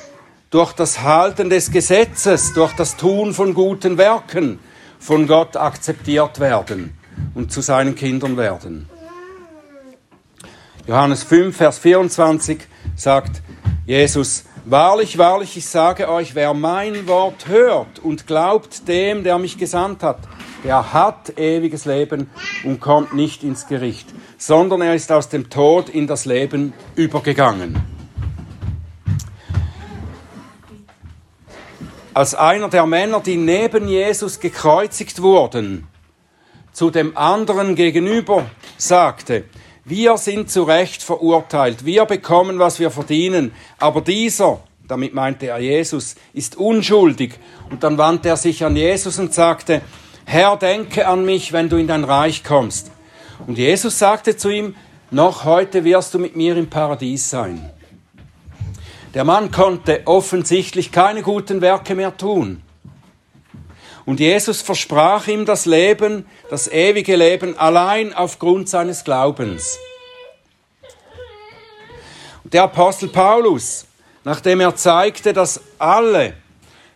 durch 0.50 0.74
das 0.74 1.02
Halten 1.02 1.50
des 1.50 1.72
Gesetzes, 1.72 2.54
durch 2.54 2.74
das 2.74 2.96
Tun 2.98 3.34
von 3.34 3.54
guten 3.54 3.98
Werken 3.98 4.60
von 5.00 5.28
Gott 5.28 5.56
akzeptiert 5.56 6.40
werden 6.40 6.98
und 7.36 7.52
zu 7.52 7.62
seinen 7.62 7.96
Kindern 7.96 8.38
werden. 8.38 8.90
Johannes 10.88 11.24
5, 11.24 11.56
Vers 11.56 11.80
24 11.80 12.60
sagt 12.96 13.42
Jesus, 13.86 14.46
Wahrlich, 14.70 15.18
wahrlich, 15.18 15.56
ich 15.56 15.66
sage 15.66 16.10
euch, 16.10 16.36
wer 16.36 16.54
mein 16.54 17.08
Wort 17.08 17.48
hört 17.48 18.00
und 18.00 18.28
glaubt 18.28 18.86
dem, 18.90 19.24
der 19.24 19.38
mich 19.38 19.58
gesandt 19.58 20.04
hat, 20.04 20.20
der 20.66 20.92
hat 20.92 21.40
ewiges 21.40 21.86
Leben 21.86 22.30
und 22.66 22.82
kommt 22.82 23.14
nicht 23.14 23.44
ins 23.44 23.68
Gericht, 23.68 24.10
sondern 24.38 24.82
er 24.82 24.94
ist 24.94 25.10
aus 25.10 25.30
dem 25.30 25.50
Tod 25.50 25.88
in 25.88 26.06
das 26.06 26.26
Leben 26.26 26.74
übergegangen. 26.98 27.82
Als 32.14 32.36
einer 32.36 32.68
der 32.68 32.86
Männer, 32.86 33.22
die 33.22 33.38
neben 33.38 33.88
Jesus 33.88 34.42
gekreuzigt 34.42 35.22
wurden, 35.22 35.88
zu 36.74 36.90
dem 36.90 37.16
anderen 37.16 37.76
gegenüber 37.76 38.48
sagte, 38.76 39.46
wir 39.88 40.18
sind 40.18 40.52
zu 40.52 40.64
Recht 40.64 41.02
verurteilt. 41.02 41.86
Wir 41.86 42.04
bekommen, 42.04 42.60
was 42.60 42.78
wir 42.78 42.92
verdienen. 42.92 43.54
Aber 43.80 44.02
dieser, 44.02 44.60
damit 44.86 45.14
meinte 45.14 45.48
er 45.48 45.60
Jesus, 45.60 46.16
ist 46.34 46.58
unschuldig. 46.58 47.36
Und 47.70 47.84
dann 47.84 47.98
wandte 47.98 48.28
er 48.28 48.36
sich 48.36 48.66
an 48.66 48.76
Jesus 48.76 49.18
und 49.18 49.34
sagte, 49.34 49.82
Herr, 50.26 50.58
denke 50.58 51.08
an 51.08 51.24
mich, 51.24 51.54
wenn 51.54 51.70
du 51.70 51.78
in 51.78 51.88
dein 51.88 52.04
Reich 52.04 52.44
kommst. 52.44 52.92
Und 53.48 53.58
Jesus 53.58 53.98
sagte 53.98 54.36
zu 54.36 54.50
ihm, 54.50 54.76
noch 55.10 55.46
heute 55.46 55.86
wirst 55.86 56.14
du 56.14 56.20
mit 56.20 56.36
mir 56.36 56.58
im 56.58 56.70
Paradies 56.70 57.30
sein. 57.30 57.72
Der 59.14 59.24
Mann 59.24 59.52
konnte 59.52 60.02
offensichtlich 60.04 60.92
keine 60.92 61.22
guten 61.22 61.62
Werke 61.62 61.96
mehr 61.96 62.18
tun. 62.18 62.62
Und 64.08 64.22
Jesus 64.22 64.62
versprach 64.62 65.28
ihm 65.28 65.46
das 65.46 65.66
Leben, 65.66 66.26
das 66.50 66.70
ewige 66.70 67.18
Leben, 67.18 67.58
allein 67.58 68.14
aufgrund 68.14 68.70
seines 68.70 69.04
Glaubens. 69.04 69.78
Der 72.46 72.64
Apostel 72.64 73.10
Paulus, 73.10 73.86
nachdem 74.24 74.62
er 74.62 74.78
zeigte, 74.78 75.34
dass 75.34 75.60
alle 75.78 76.36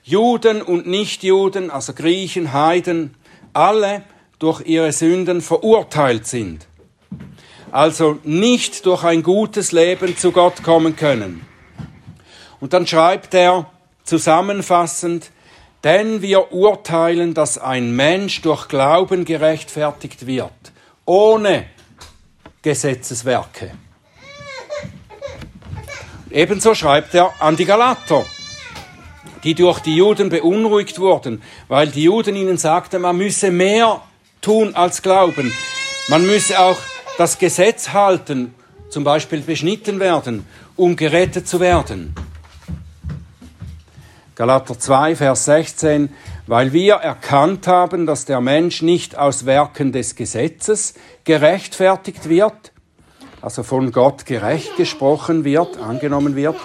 Juden 0.03 0.62
und 0.62 0.88
Nichtjuden, 0.88 1.70
also 1.70 1.91
Griechen, 1.91 2.53
Heiden, 2.53 3.13
alle 3.51 4.03
durch 4.39 4.62
ihre 4.62 4.94
Sünden 4.94 5.41
verurteilt 5.41 6.25
sind, 6.27 6.65
also 7.74 8.20
nicht 8.24 8.86
durch 8.86 9.03
ein 9.03 9.22
gutes 9.22 9.74
Leben 9.74 10.15
zu 10.15 10.32
Gott 10.32 10.63
kommen 10.63 10.96
können. 10.96 11.46
Und 12.62 12.72
dann 12.72 12.88
schreibt 12.88 13.34
er 13.34 13.70
zusammenfassend, 14.06 15.30
denn 15.84 16.22
wir 16.22 16.52
urteilen, 16.52 17.34
dass 17.34 17.58
ein 17.58 17.96
Mensch 17.96 18.42
durch 18.42 18.68
Glauben 18.68 19.26
gerechtfertigt 19.26 20.28
wird, 20.28 20.52
ohne 21.06 21.66
Gesetzeswerke. 22.62 23.72
Ebenso 26.30 26.76
schreibt 26.76 27.14
er 27.14 27.34
an 27.40 27.56
die 27.58 27.66
Galater, 27.66 28.26
die 29.44 29.56
durch 29.56 29.80
die 29.80 29.96
Juden 29.96 30.30
beunruhigt 30.30 31.00
wurden, 31.00 31.42
weil 31.68 31.88
die 31.88 32.04
Juden 32.04 32.36
ihnen 32.36 32.58
sagten, 32.58 33.02
man 33.02 33.18
müsse 33.18 33.52
mehr 33.52 34.02
tun 34.40 34.76
als 34.76 35.02
glauben. 35.02 35.52
Man 36.08 36.26
müsse 36.26 36.60
auch 36.60 36.78
das 37.18 37.38
Gesetz 37.38 37.90
halten, 37.90 38.54
zum 38.90 39.04
Beispiel 39.04 39.42
beschnitten 39.42 40.00
werden, 40.00 40.46
um 40.76 40.96
gerettet 40.96 41.48
zu 41.48 41.60
werden. 41.60 42.14
Galater 44.42 44.80
2, 44.80 45.18
Vers 45.18 45.46
16, 45.46 46.10
weil 46.48 46.74
wir 46.74 46.96
erkannt 46.96 47.68
haben, 47.68 48.08
dass 48.08 48.26
der 48.26 48.42
Mensch 48.42 48.82
nicht 48.82 49.16
aus 49.16 49.46
Werken 49.46 49.92
des 49.92 50.16
Gesetzes 50.16 50.96
gerechtfertigt 51.26 52.28
wird, 52.28 52.72
also 53.44 53.62
von 53.62 53.92
Gott 53.92 54.26
gerecht 54.26 54.78
gesprochen 54.78 55.44
wird, 55.44 55.78
angenommen 55.78 56.36
wird, 56.36 56.56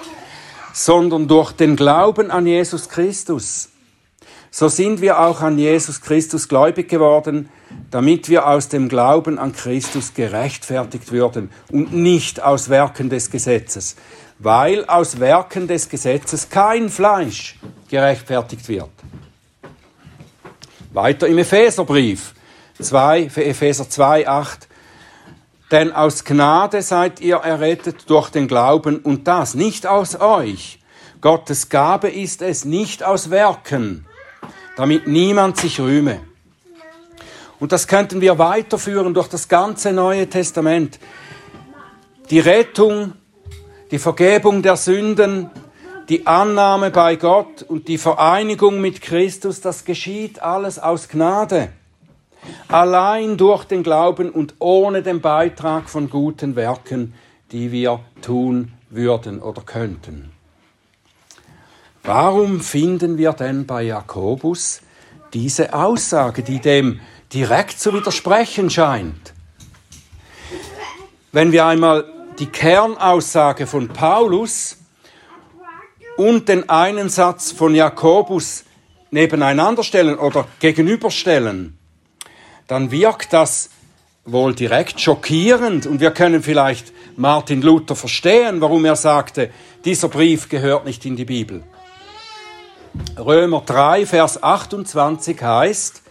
sondern 0.72 1.28
durch 1.28 1.52
den 1.52 1.76
Glauben 1.76 2.30
an 2.30 2.46
Jesus 2.46 2.88
Christus. 2.88 3.68
So 4.50 4.68
sind 4.68 5.02
wir 5.02 5.20
auch 5.20 5.42
an 5.42 5.58
Jesus 5.58 6.00
Christus 6.00 6.48
gläubig 6.48 6.88
geworden, 6.88 7.50
damit 7.90 8.30
wir 8.30 8.46
aus 8.46 8.70
dem 8.70 8.88
Glauben 8.88 9.38
an 9.38 9.52
Christus 9.52 10.14
gerechtfertigt 10.14 11.12
würden 11.12 11.50
und 11.70 11.92
nicht 11.92 12.42
aus 12.42 12.70
Werken 12.70 13.10
des 13.10 13.30
Gesetzes 13.30 13.96
weil 14.38 14.84
aus 14.86 15.18
Werken 15.18 15.66
des 15.66 15.88
Gesetzes 15.88 16.48
kein 16.48 16.88
Fleisch 16.88 17.58
gerechtfertigt 17.88 18.68
wird. 18.68 18.90
Weiter 20.92 21.26
im 21.26 21.38
Epheserbrief 21.38 22.34
2, 22.80 23.30
für 23.30 23.44
Epheser 23.44 23.88
2, 23.88 24.28
8. 24.28 24.68
Denn 25.70 25.92
aus 25.92 26.24
Gnade 26.24 26.82
seid 26.82 27.20
ihr 27.20 27.36
errettet 27.36 28.08
durch 28.08 28.30
den 28.30 28.46
Glauben 28.46 28.98
und 29.00 29.26
das 29.26 29.54
nicht 29.54 29.86
aus 29.86 30.20
euch. 30.20 30.78
Gottes 31.20 31.68
Gabe 31.68 32.08
ist 32.08 32.42
es 32.42 32.64
nicht 32.64 33.02
aus 33.02 33.30
Werken, 33.30 34.06
damit 34.76 35.06
niemand 35.06 35.56
sich 35.56 35.80
rühme. 35.80 36.20
Und 37.58 37.72
das 37.72 37.88
könnten 37.88 38.20
wir 38.20 38.38
weiterführen 38.38 39.14
durch 39.14 39.28
das 39.28 39.48
ganze 39.48 39.92
Neue 39.92 40.28
Testament. 40.28 40.98
Die 42.30 42.38
Rettung 42.40 43.14
die 43.90 43.98
Vergebung 43.98 44.62
der 44.62 44.76
Sünden, 44.76 45.50
die 46.08 46.26
Annahme 46.26 46.90
bei 46.90 47.16
Gott 47.16 47.62
und 47.62 47.88
die 47.88 47.98
Vereinigung 47.98 48.80
mit 48.80 49.00
Christus, 49.00 49.60
das 49.60 49.84
geschieht 49.84 50.40
alles 50.40 50.78
aus 50.78 51.08
Gnade. 51.08 51.68
Allein 52.68 53.36
durch 53.36 53.64
den 53.64 53.82
Glauben 53.82 54.30
und 54.30 54.54
ohne 54.58 55.02
den 55.02 55.20
Beitrag 55.20 55.88
von 55.88 56.08
guten 56.08 56.54
Werken, 56.54 57.14
die 57.50 57.72
wir 57.72 58.00
tun 58.22 58.72
würden 58.90 59.42
oder 59.42 59.62
könnten. 59.62 60.30
Warum 62.04 62.60
finden 62.60 63.18
wir 63.18 63.32
denn 63.32 63.66
bei 63.66 63.82
Jakobus 63.82 64.80
diese 65.32 65.74
Aussage, 65.74 66.42
die 66.42 66.60
dem 66.60 67.00
direkt 67.32 67.80
zu 67.80 67.92
widersprechen 67.92 68.70
scheint? 68.70 69.34
Wenn 71.32 71.50
wir 71.50 71.66
einmal 71.66 72.04
die 72.38 72.46
Kernaussage 72.46 73.66
von 73.66 73.88
Paulus 73.88 74.76
und 76.16 76.48
den 76.48 76.68
einen 76.68 77.08
Satz 77.08 77.52
von 77.52 77.74
Jakobus 77.74 78.64
nebeneinander 79.10 79.82
stellen 79.82 80.18
oder 80.18 80.46
gegenüberstellen, 80.60 81.78
dann 82.66 82.90
wirkt 82.90 83.32
das 83.32 83.70
wohl 84.24 84.54
direkt 84.54 85.00
schockierend 85.00 85.86
und 85.86 86.00
wir 86.00 86.10
können 86.10 86.42
vielleicht 86.42 86.92
Martin 87.16 87.62
Luther 87.62 87.94
verstehen, 87.94 88.60
warum 88.60 88.84
er 88.84 88.96
sagte, 88.96 89.50
dieser 89.84 90.08
Brief 90.08 90.48
gehört 90.48 90.84
nicht 90.84 91.04
in 91.06 91.16
die 91.16 91.24
Bibel. 91.24 91.62
Römer 93.18 93.62
3, 93.64 94.04
Vers 94.06 94.42
28 94.42 95.40
heißt, 95.40 96.02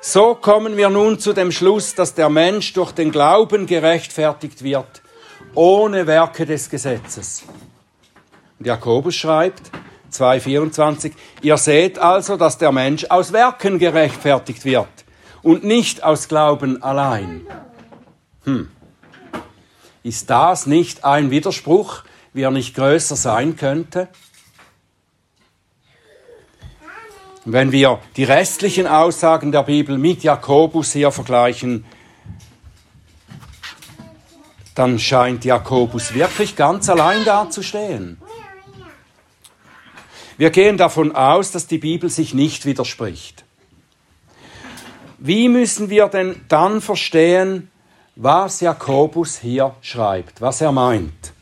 so 0.00 0.34
kommen 0.34 0.78
wir 0.78 0.88
nun 0.88 1.18
zu 1.18 1.34
dem 1.34 1.52
Schluss, 1.52 1.94
dass 1.94 2.14
der 2.14 2.30
Mensch 2.30 2.72
durch 2.72 2.92
den 2.92 3.10
Glauben 3.12 3.66
gerechtfertigt 3.66 4.64
wird 4.64 5.02
ohne 5.54 6.06
Werke 6.06 6.46
des 6.46 6.70
Gesetzes. 6.70 7.44
Und 8.58 8.66
Jakobus 8.66 9.14
schreibt, 9.14 9.70
2,24, 10.12 11.12
ihr 11.42 11.56
seht 11.56 11.98
also, 11.98 12.36
dass 12.36 12.58
der 12.58 12.72
Mensch 12.72 13.06
aus 13.08 13.32
Werken 13.32 13.78
gerechtfertigt 13.78 14.64
wird 14.64 14.88
und 15.42 15.64
nicht 15.64 16.02
aus 16.02 16.28
Glauben 16.28 16.82
allein. 16.82 17.46
Hm. 18.44 18.68
Ist 20.02 20.30
das 20.30 20.66
nicht 20.66 21.04
ein 21.04 21.30
Widerspruch, 21.30 22.04
wie 22.32 22.42
er 22.42 22.50
nicht 22.50 22.74
größer 22.74 23.16
sein 23.16 23.56
könnte? 23.56 24.08
Wenn 27.44 27.72
wir 27.72 28.00
die 28.16 28.24
restlichen 28.24 28.86
Aussagen 28.86 29.50
der 29.52 29.62
Bibel 29.62 29.98
mit 29.98 30.22
Jakobus 30.22 30.92
hier 30.92 31.10
vergleichen, 31.10 31.84
dann 34.74 34.98
scheint 34.98 35.44
Jakobus 35.44 36.14
wirklich 36.14 36.56
ganz 36.56 36.88
allein 36.88 37.24
dazustehen. 37.24 38.18
Wir 40.38 40.50
gehen 40.50 40.78
davon 40.78 41.14
aus, 41.14 41.50
dass 41.50 41.66
die 41.66 41.78
Bibel 41.78 42.08
sich 42.08 42.32
nicht 42.32 42.64
widerspricht. 42.64 43.44
Wie 45.18 45.50
müssen 45.50 45.90
wir 45.90 46.08
denn 46.08 46.40
dann 46.48 46.80
verstehen, 46.80 47.70
was 48.16 48.60
Jakobus 48.60 49.38
hier 49.38 49.74
schreibt, 49.82 50.40
was 50.40 50.62
er 50.62 50.72
meint? 50.72 51.32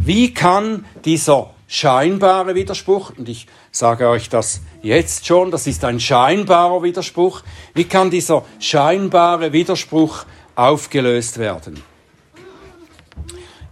Wie 0.00 0.34
kann 0.34 0.84
dieser 1.04 1.50
scheinbare 1.68 2.54
Widerspruch, 2.54 3.12
und 3.16 3.28
ich 3.28 3.46
sage 3.70 4.08
euch 4.08 4.28
das 4.28 4.62
jetzt 4.82 5.26
schon, 5.26 5.50
das 5.50 5.66
ist 5.66 5.84
ein 5.84 6.00
scheinbarer 6.00 6.82
Widerspruch. 6.82 7.42
Wie 7.74 7.84
kann 7.84 8.10
dieser 8.10 8.44
scheinbare 8.58 9.52
Widerspruch 9.52 10.24
aufgelöst 10.56 11.38
werden? 11.38 11.82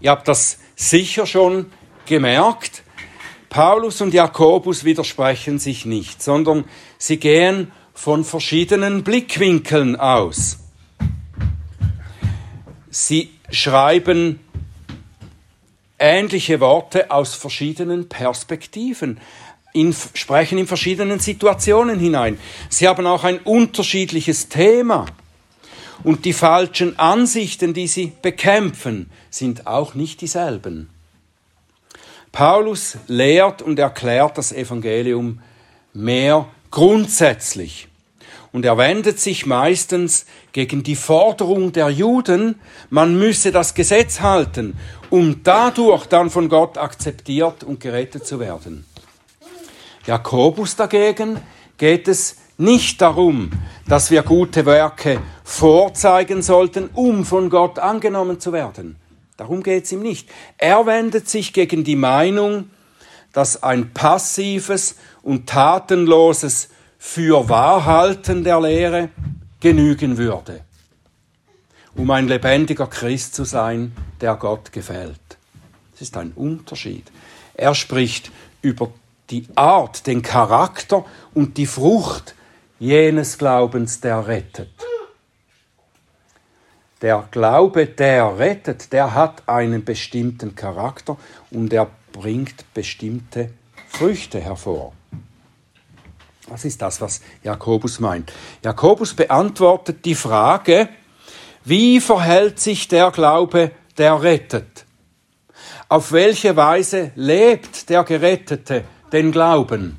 Ihr 0.06 0.12
habt 0.12 0.28
das 0.28 0.58
sicher 0.76 1.26
schon 1.26 1.66
gemerkt. 2.06 2.84
Paulus 3.48 4.00
und 4.00 4.14
Jakobus 4.14 4.84
widersprechen 4.84 5.58
sich 5.58 5.84
nicht, 5.84 6.22
sondern 6.22 6.64
sie 6.96 7.16
gehen 7.16 7.72
von 7.92 8.24
verschiedenen 8.24 9.02
Blickwinkeln 9.02 9.96
aus. 9.96 10.58
Sie 12.88 13.30
schreiben 13.50 14.38
ähnliche 15.98 16.60
Worte 16.60 17.10
aus 17.10 17.34
verschiedenen 17.34 18.08
Perspektiven, 18.08 19.18
in, 19.72 19.92
sprechen 20.14 20.58
in 20.58 20.68
verschiedenen 20.68 21.18
Situationen 21.18 21.98
hinein. 21.98 22.38
Sie 22.68 22.86
haben 22.86 23.08
auch 23.08 23.24
ein 23.24 23.40
unterschiedliches 23.40 24.48
Thema. 24.48 25.06
Und 26.02 26.24
die 26.24 26.32
falschen 26.32 26.98
Ansichten, 26.98 27.74
die 27.74 27.86
sie 27.86 28.12
bekämpfen, 28.22 29.10
sind 29.30 29.66
auch 29.66 29.94
nicht 29.94 30.20
dieselben. 30.20 30.90
Paulus 32.32 32.98
lehrt 33.06 33.62
und 33.62 33.78
erklärt 33.78 34.36
das 34.36 34.52
Evangelium 34.52 35.40
mehr 35.94 36.46
grundsätzlich. 36.70 37.88
Und 38.52 38.64
er 38.64 38.78
wendet 38.78 39.20
sich 39.20 39.46
meistens 39.46 40.26
gegen 40.52 40.82
die 40.82 40.96
Forderung 40.96 41.72
der 41.72 41.90
Juden, 41.90 42.56
man 42.90 43.18
müsse 43.18 43.52
das 43.52 43.74
Gesetz 43.74 44.20
halten, 44.20 44.78
um 45.10 45.42
dadurch 45.42 46.06
dann 46.06 46.30
von 46.30 46.48
Gott 46.48 46.78
akzeptiert 46.78 47.64
und 47.64 47.80
gerettet 47.80 48.26
zu 48.26 48.40
werden. 48.40 48.84
Jakobus 50.06 50.76
dagegen 50.76 51.40
geht 51.78 52.08
es 52.08 52.36
nicht 52.58 53.02
darum, 53.02 53.50
dass 53.88 54.10
wir 54.10 54.22
gute 54.22 54.64
Werke 54.64 55.20
vorzeigen 55.46 56.42
sollten, 56.42 56.90
um 56.92 57.24
von 57.24 57.50
Gott 57.50 57.78
angenommen 57.78 58.40
zu 58.40 58.52
werden. 58.52 58.96
Darum 59.36 59.62
geht 59.62 59.84
es 59.84 59.92
ihm 59.92 60.02
nicht. 60.02 60.28
Er 60.58 60.86
wendet 60.86 61.28
sich 61.28 61.52
gegen 61.52 61.84
die 61.84 61.94
Meinung, 61.94 62.68
dass 63.32 63.62
ein 63.62 63.94
passives 63.94 64.96
und 65.22 65.48
tatenloses 65.48 66.68
Fürwahrhalten 66.98 68.42
der 68.42 68.60
Lehre 68.60 69.10
genügen 69.60 70.18
würde, 70.18 70.62
um 71.94 72.10
ein 72.10 72.26
lebendiger 72.26 72.88
Christ 72.88 73.36
zu 73.36 73.44
sein, 73.44 73.92
der 74.20 74.34
Gott 74.34 74.72
gefällt. 74.72 75.20
Das 75.92 76.02
ist 76.02 76.16
ein 76.16 76.32
Unterschied. 76.32 77.04
Er 77.54 77.76
spricht 77.76 78.32
über 78.62 78.90
die 79.30 79.46
Art, 79.54 80.08
den 80.08 80.22
Charakter 80.22 81.04
und 81.34 81.56
die 81.56 81.66
Frucht 81.66 82.34
jenes 82.80 83.38
Glaubens, 83.38 84.00
der 84.00 84.26
rettet. 84.26 84.70
Der 87.02 87.28
Glaube, 87.30 87.86
der 87.86 88.38
rettet, 88.38 88.92
der 88.92 89.14
hat 89.14 89.42
einen 89.46 89.84
bestimmten 89.84 90.54
Charakter 90.54 91.16
und 91.50 91.72
er 91.72 91.88
bringt 92.12 92.72
bestimmte 92.72 93.50
Früchte 93.88 94.40
hervor. 94.40 94.92
Das 96.48 96.64
ist 96.64 96.80
das, 96.80 97.00
was 97.00 97.20
Jakobus 97.42 98.00
meint. 98.00 98.32
Jakobus 98.62 99.14
beantwortet 99.14 100.04
die 100.04 100.14
Frage, 100.14 100.88
wie 101.64 102.00
verhält 102.00 102.60
sich 102.60 102.88
der 102.88 103.10
Glaube, 103.10 103.72
der 103.98 104.22
rettet? 104.22 104.84
Auf 105.88 106.12
welche 106.12 106.56
Weise 106.56 107.10
lebt 107.14 107.90
der 107.90 108.04
Gerettete 108.04 108.84
den 109.12 109.32
Glauben? 109.32 109.98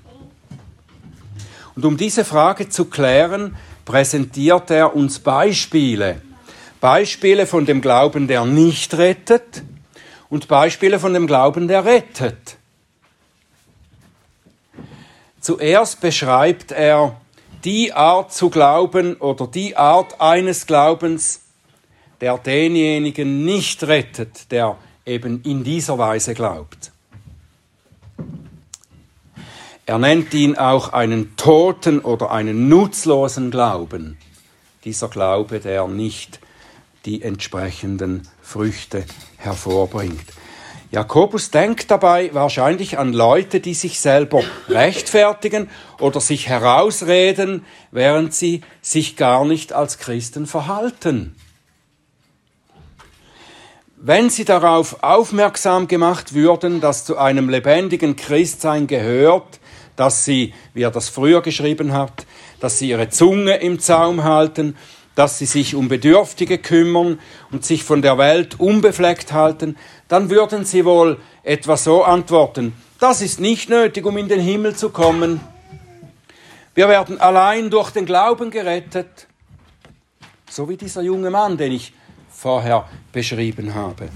Und 1.75 1.86
um 1.86 1.98
diese 1.98 2.25
Frage 2.25 2.70
zu 2.70 2.86
klären, 2.86 3.56
präsentiert 3.86 4.72
er 4.72 4.96
uns 4.96 5.19
Beispiele. 5.19 6.22
Beispiele 6.80 7.48
von 7.48 7.66
dem 7.66 7.82
Glauben, 7.82 8.28
der 8.28 8.46
nicht 8.46 8.94
rettet 8.96 9.63
und 10.30 10.48
Beispiele 10.48 11.00
von 11.00 11.13
dem 11.13 11.28
Glauben, 11.28 11.68
der 11.68 11.86
rettet. 11.86 12.58
Zuerst 15.40 16.02
beschreibt 16.02 16.72
er 16.72 17.20
die 17.63 17.94
Art 17.94 18.34
zu 18.34 18.50
glauben 18.50 19.16
oder 19.16 19.48
die 19.48 19.76
Art 19.76 20.20
eines 20.20 20.68
Glaubens, 20.68 21.42
der 22.22 22.38
denjenigen 22.38 23.46
nicht 23.46 23.84
rettet, 23.84 24.52
der 24.52 24.78
eben 25.06 25.42
in 25.44 25.63
dieser 25.63 25.98
Weise 25.98 26.34
glaubt. 26.34 26.92
Er 29.86 30.00
nennt 30.00 30.34
ihn 30.34 30.58
auch 30.58 30.92
einen 30.92 31.38
toten 31.38 32.00
oder 32.00 32.32
einen 32.32 32.68
nutzlosen 32.68 33.52
Glauben. 33.52 34.18
Dieser 34.84 35.08
Glaube, 35.08 35.62
der 35.62 35.88
nicht 35.88 36.42
die 37.08 37.22
entsprechenden 37.22 38.28
Früchte 38.41 39.06
hervorbringt. 39.38 40.26
Jakobus 40.91 41.52
denkt 41.52 41.89
dabei 41.89 42.34
wahrscheinlich 42.34 43.00
an 43.00 43.13
Leute, 43.13 43.62
die 43.62 43.74
sich 43.74 44.00
selber 44.00 44.43
rechtfertigen 44.67 45.70
oder 46.00 46.20
sich 46.20 46.50
herausreden, 46.50 47.65
während 47.91 48.34
sie 48.34 48.62
sich 48.82 49.15
gar 49.15 49.46
nicht 49.46 49.72
als 49.72 50.00
Christen 50.00 50.48
verhalten. 50.48 51.36
Wenn 53.96 54.30
sie 54.30 54.46
darauf 54.46 55.02
aufmerksam 55.02 55.88
gemacht 55.88 56.34
würden, 56.34 56.82
dass 56.82 57.06
zu 57.06 57.17
einem 57.17 57.50
lebendigen 57.50 58.17
Christsein 58.17 58.86
gehört, 58.86 59.60
dass 59.96 60.26
sie, 60.26 60.54
wie 60.74 60.84
er 60.84 60.91
das 60.91 61.10
früher 61.10 61.41
geschrieben 61.41 61.93
hat, 61.93 62.26
dass 62.60 62.80
sie 62.80 62.89
ihre 62.89 63.10
Zunge 63.10 63.56
im 63.58 63.80
Zaum 63.80 64.24
halten, 64.24 64.76
dass 65.17 65.39
sie 65.39 65.47
sich 65.47 65.73
um 65.73 65.88
Bedürftige 65.88 66.60
kümmern 66.60 67.17
und 67.51 67.65
sich 67.65 67.84
von 67.84 68.03
der 68.03 68.19
Welt 68.19 68.60
unbefleckt 68.60 69.34
halten, 69.34 69.75
dann 70.08 70.30
würden 70.30 70.63
sie 70.63 70.86
wohl 70.86 71.17
etwa 71.41 71.75
so 71.75 72.03
antworten, 72.03 72.73
das 72.99 73.23
ist 73.23 73.39
nicht 73.39 73.67
nötig, 73.67 74.06
um 74.06 74.15
in 74.19 74.27
den 74.27 74.39
Himmel 74.39 74.75
zu 74.75 74.91
kommen. 74.91 75.39
Wir 76.75 76.88
werden 76.88 77.19
allein 77.19 77.71
durch 77.71 77.89
den 77.89 78.06
Glauben 78.06 78.51
gerettet, 78.51 79.25
so 80.51 80.69
wie 80.69 80.77
dieser 80.77 81.01
junge 81.01 81.32
Mann, 81.32 81.58
den 81.58 81.71
ich 81.71 81.93
vorher 82.30 82.88
beschrieben 83.12 83.73
habe. 83.73 84.10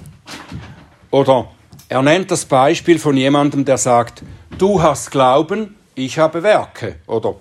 Oder 1.09 1.49
er 1.89 2.03
nennt 2.03 2.29
das 2.29 2.45
Beispiel 2.45 2.99
von 2.99 3.17
jemandem, 3.17 3.65
der 3.65 3.79
sagt, 3.79 4.21
du 4.55 4.83
hast 4.83 5.09
Glauben, 5.09 5.75
ich 5.95 6.19
habe 6.19 6.43
Werke. 6.43 6.97
Oder 7.07 7.37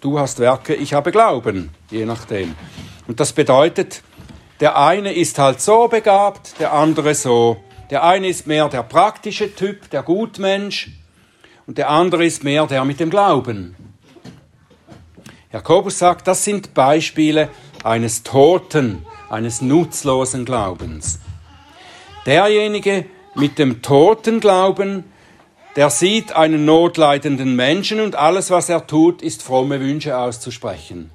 du 0.00 0.18
hast 0.18 0.40
Werke, 0.40 0.74
ich 0.74 0.94
habe 0.94 1.12
Glauben, 1.12 1.70
je 1.92 2.04
nachdem. 2.04 2.56
Und 3.08 3.18
das 3.20 3.32
bedeutet, 3.32 4.02
der 4.60 4.76
eine 4.76 5.12
ist 5.14 5.38
halt 5.38 5.60
so 5.60 5.88
begabt, 5.88 6.60
der 6.60 6.74
andere 6.74 7.14
so. 7.14 7.56
Der 7.90 8.04
eine 8.04 8.28
ist 8.28 8.46
mehr 8.46 8.68
der 8.68 8.82
praktische 8.82 9.52
Typ, 9.54 9.88
der 9.90 10.02
Gutmensch, 10.02 10.90
und 11.66 11.78
der 11.78 11.88
andere 11.90 12.24
ist 12.24 12.44
mehr 12.44 12.66
der 12.66 12.84
mit 12.84 13.00
dem 13.00 13.10
Glauben. 13.10 13.76
Jakobus 15.52 15.98
sagt, 15.98 16.26
das 16.28 16.44
sind 16.44 16.74
Beispiele 16.74 17.48
eines 17.82 18.22
toten, 18.22 19.06
eines 19.30 19.62
nutzlosen 19.62 20.44
Glaubens. 20.44 21.18
Derjenige 22.26 23.06
mit 23.34 23.58
dem 23.58 23.80
toten 23.80 24.40
Glauben, 24.40 25.04
der 25.76 25.88
sieht 25.88 26.32
einen 26.32 26.66
notleidenden 26.66 27.56
Menschen 27.56 28.00
und 28.00 28.16
alles, 28.16 28.50
was 28.50 28.68
er 28.68 28.86
tut, 28.86 29.22
ist 29.22 29.42
fromme 29.42 29.80
Wünsche 29.80 30.18
auszusprechen 30.18 31.10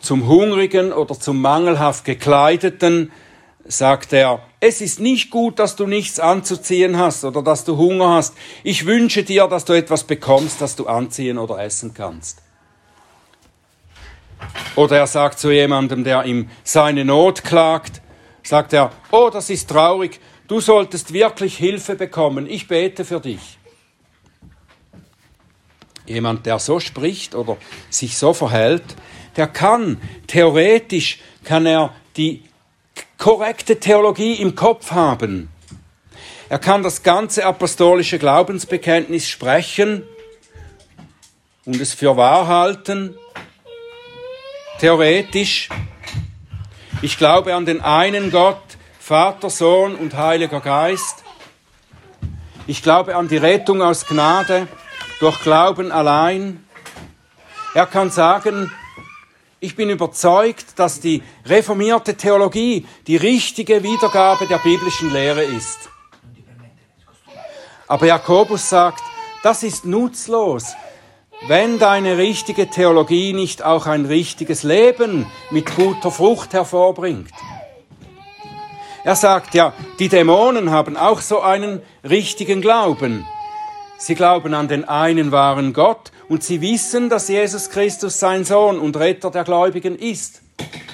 zum 0.00 0.26
Hungrigen 0.26 0.92
oder 0.92 1.18
zum 1.18 1.40
mangelhaft 1.40 2.04
Gekleideten 2.04 3.12
sagt 3.64 4.12
er, 4.12 4.40
es 4.60 4.80
ist 4.80 4.98
nicht 4.98 5.30
gut, 5.30 5.58
dass 5.58 5.76
du 5.76 5.86
nichts 5.86 6.18
anzuziehen 6.18 6.98
hast 6.98 7.24
oder 7.24 7.42
dass 7.42 7.64
du 7.64 7.76
Hunger 7.76 8.10
hast. 8.14 8.34
Ich 8.64 8.86
wünsche 8.86 9.22
dir, 9.22 9.46
dass 9.46 9.64
du 9.64 9.74
etwas 9.74 10.04
bekommst, 10.04 10.60
das 10.60 10.74
du 10.74 10.86
anziehen 10.86 11.38
oder 11.38 11.58
essen 11.62 11.94
kannst. 11.94 12.42
Oder 14.76 14.98
er 14.98 15.06
sagt 15.06 15.38
zu 15.38 15.50
jemandem, 15.50 16.04
der 16.04 16.24
ihm 16.24 16.48
seine 16.64 17.04
Not 17.04 17.44
klagt, 17.44 18.00
sagt 18.42 18.72
er, 18.72 18.92
oh, 19.10 19.30
das 19.32 19.50
ist 19.50 19.68
traurig, 19.68 20.20
du 20.46 20.60
solltest 20.60 21.12
wirklich 21.12 21.56
Hilfe 21.56 21.94
bekommen, 21.94 22.46
ich 22.48 22.68
bete 22.68 23.04
für 23.04 23.20
dich. 23.20 23.57
Jemand, 26.08 26.46
der 26.46 26.58
so 26.58 26.80
spricht 26.80 27.34
oder 27.34 27.58
sich 27.90 28.16
so 28.16 28.32
verhält, 28.32 28.82
der 29.36 29.46
kann 29.46 30.00
theoretisch, 30.26 31.18
kann 31.44 31.66
er 31.66 31.94
die 32.16 32.42
korrekte 33.18 33.78
Theologie 33.78 34.34
im 34.34 34.54
Kopf 34.54 34.90
haben. 34.90 35.50
Er 36.48 36.58
kann 36.58 36.82
das 36.82 37.02
ganze 37.02 37.44
apostolische 37.44 38.18
Glaubensbekenntnis 38.18 39.28
sprechen 39.28 40.02
und 41.66 41.78
es 41.78 41.92
für 41.92 42.16
wahr 42.16 42.46
halten. 42.46 43.14
Theoretisch. 44.80 45.68
Ich 47.02 47.18
glaube 47.18 47.54
an 47.54 47.66
den 47.66 47.82
einen 47.82 48.30
Gott, 48.30 48.62
Vater, 48.98 49.50
Sohn 49.50 49.94
und 49.94 50.16
Heiliger 50.16 50.60
Geist. 50.60 51.22
Ich 52.66 52.82
glaube 52.82 53.14
an 53.14 53.28
die 53.28 53.36
Rettung 53.36 53.82
aus 53.82 54.06
Gnade, 54.06 54.68
durch 55.20 55.40
Glauben 55.42 55.92
allein. 55.92 56.64
Er 57.74 57.86
kann 57.86 58.10
sagen, 58.10 58.70
ich 59.60 59.74
bin 59.74 59.90
überzeugt, 59.90 60.78
dass 60.78 61.00
die 61.00 61.22
reformierte 61.44 62.16
Theologie 62.16 62.86
die 63.06 63.16
richtige 63.16 63.82
Wiedergabe 63.82 64.46
der 64.46 64.58
biblischen 64.58 65.12
Lehre 65.12 65.42
ist. 65.42 65.88
Aber 67.88 68.06
Jakobus 68.06 68.68
sagt, 68.68 69.02
das 69.42 69.62
ist 69.62 69.84
nutzlos, 69.84 70.74
wenn 71.46 71.78
deine 71.78 72.18
richtige 72.18 72.68
Theologie 72.68 73.32
nicht 73.32 73.64
auch 73.64 73.86
ein 73.86 74.04
richtiges 74.04 74.62
Leben 74.62 75.26
mit 75.50 75.74
guter 75.74 76.10
Frucht 76.10 76.52
hervorbringt. 76.52 77.32
Er 79.04 79.16
sagt 79.16 79.54
ja, 79.54 79.72
die 79.98 80.08
Dämonen 80.08 80.70
haben 80.70 80.96
auch 80.96 81.20
so 81.20 81.40
einen 81.40 81.80
richtigen 82.04 82.60
Glauben. 82.60 83.26
Sie 84.00 84.14
glauben 84.14 84.54
an 84.54 84.68
den 84.68 84.88
einen 84.88 85.32
wahren 85.32 85.72
Gott 85.72 86.12
und 86.28 86.44
sie 86.44 86.60
wissen, 86.60 87.10
dass 87.10 87.28
Jesus 87.28 87.68
Christus 87.68 88.20
sein 88.20 88.44
Sohn 88.44 88.78
und 88.78 88.96
Retter 88.96 89.32
der 89.32 89.42
Gläubigen 89.42 89.98
ist. 89.98 90.40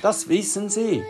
Das 0.00 0.28
wissen 0.30 0.70
sie. 0.70 1.02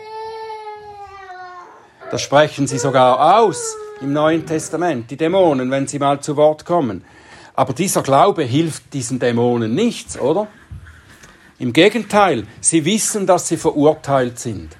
Das 2.11 2.21
sprechen 2.21 2.67
sie 2.67 2.77
sogar 2.77 3.39
aus 3.39 3.75
im 4.01 4.11
Neuen 4.11 4.45
Testament, 4.45 5.09
die 5.09 5.15
Dämonen, 5.15 5.71
wenn 5.71 5.87
sie 5.87 5.97
mal 5.97 6.19
zu 6.19 6.35
Wort 6.35 6.65
kommen. 6.65 7.05
Aber 7.53 7.71
dieser 7.71 8.03
Glaube 8.03 8.43
hilft 8.43 8.93
diesen 8.93 9.19
Dämonen 9.19 9.73
nichts, 9.73 10.19
oder? 10.19 10.47
Im 11.57 11.71
Gegenteil, 11.71 12.45
sie 12.59 12.83
wissen, 12.83 13.25
dass 13.25 13.47
sie 13.47 13.55
verurteilt 13.55 14.37
sind. 14.37 14.75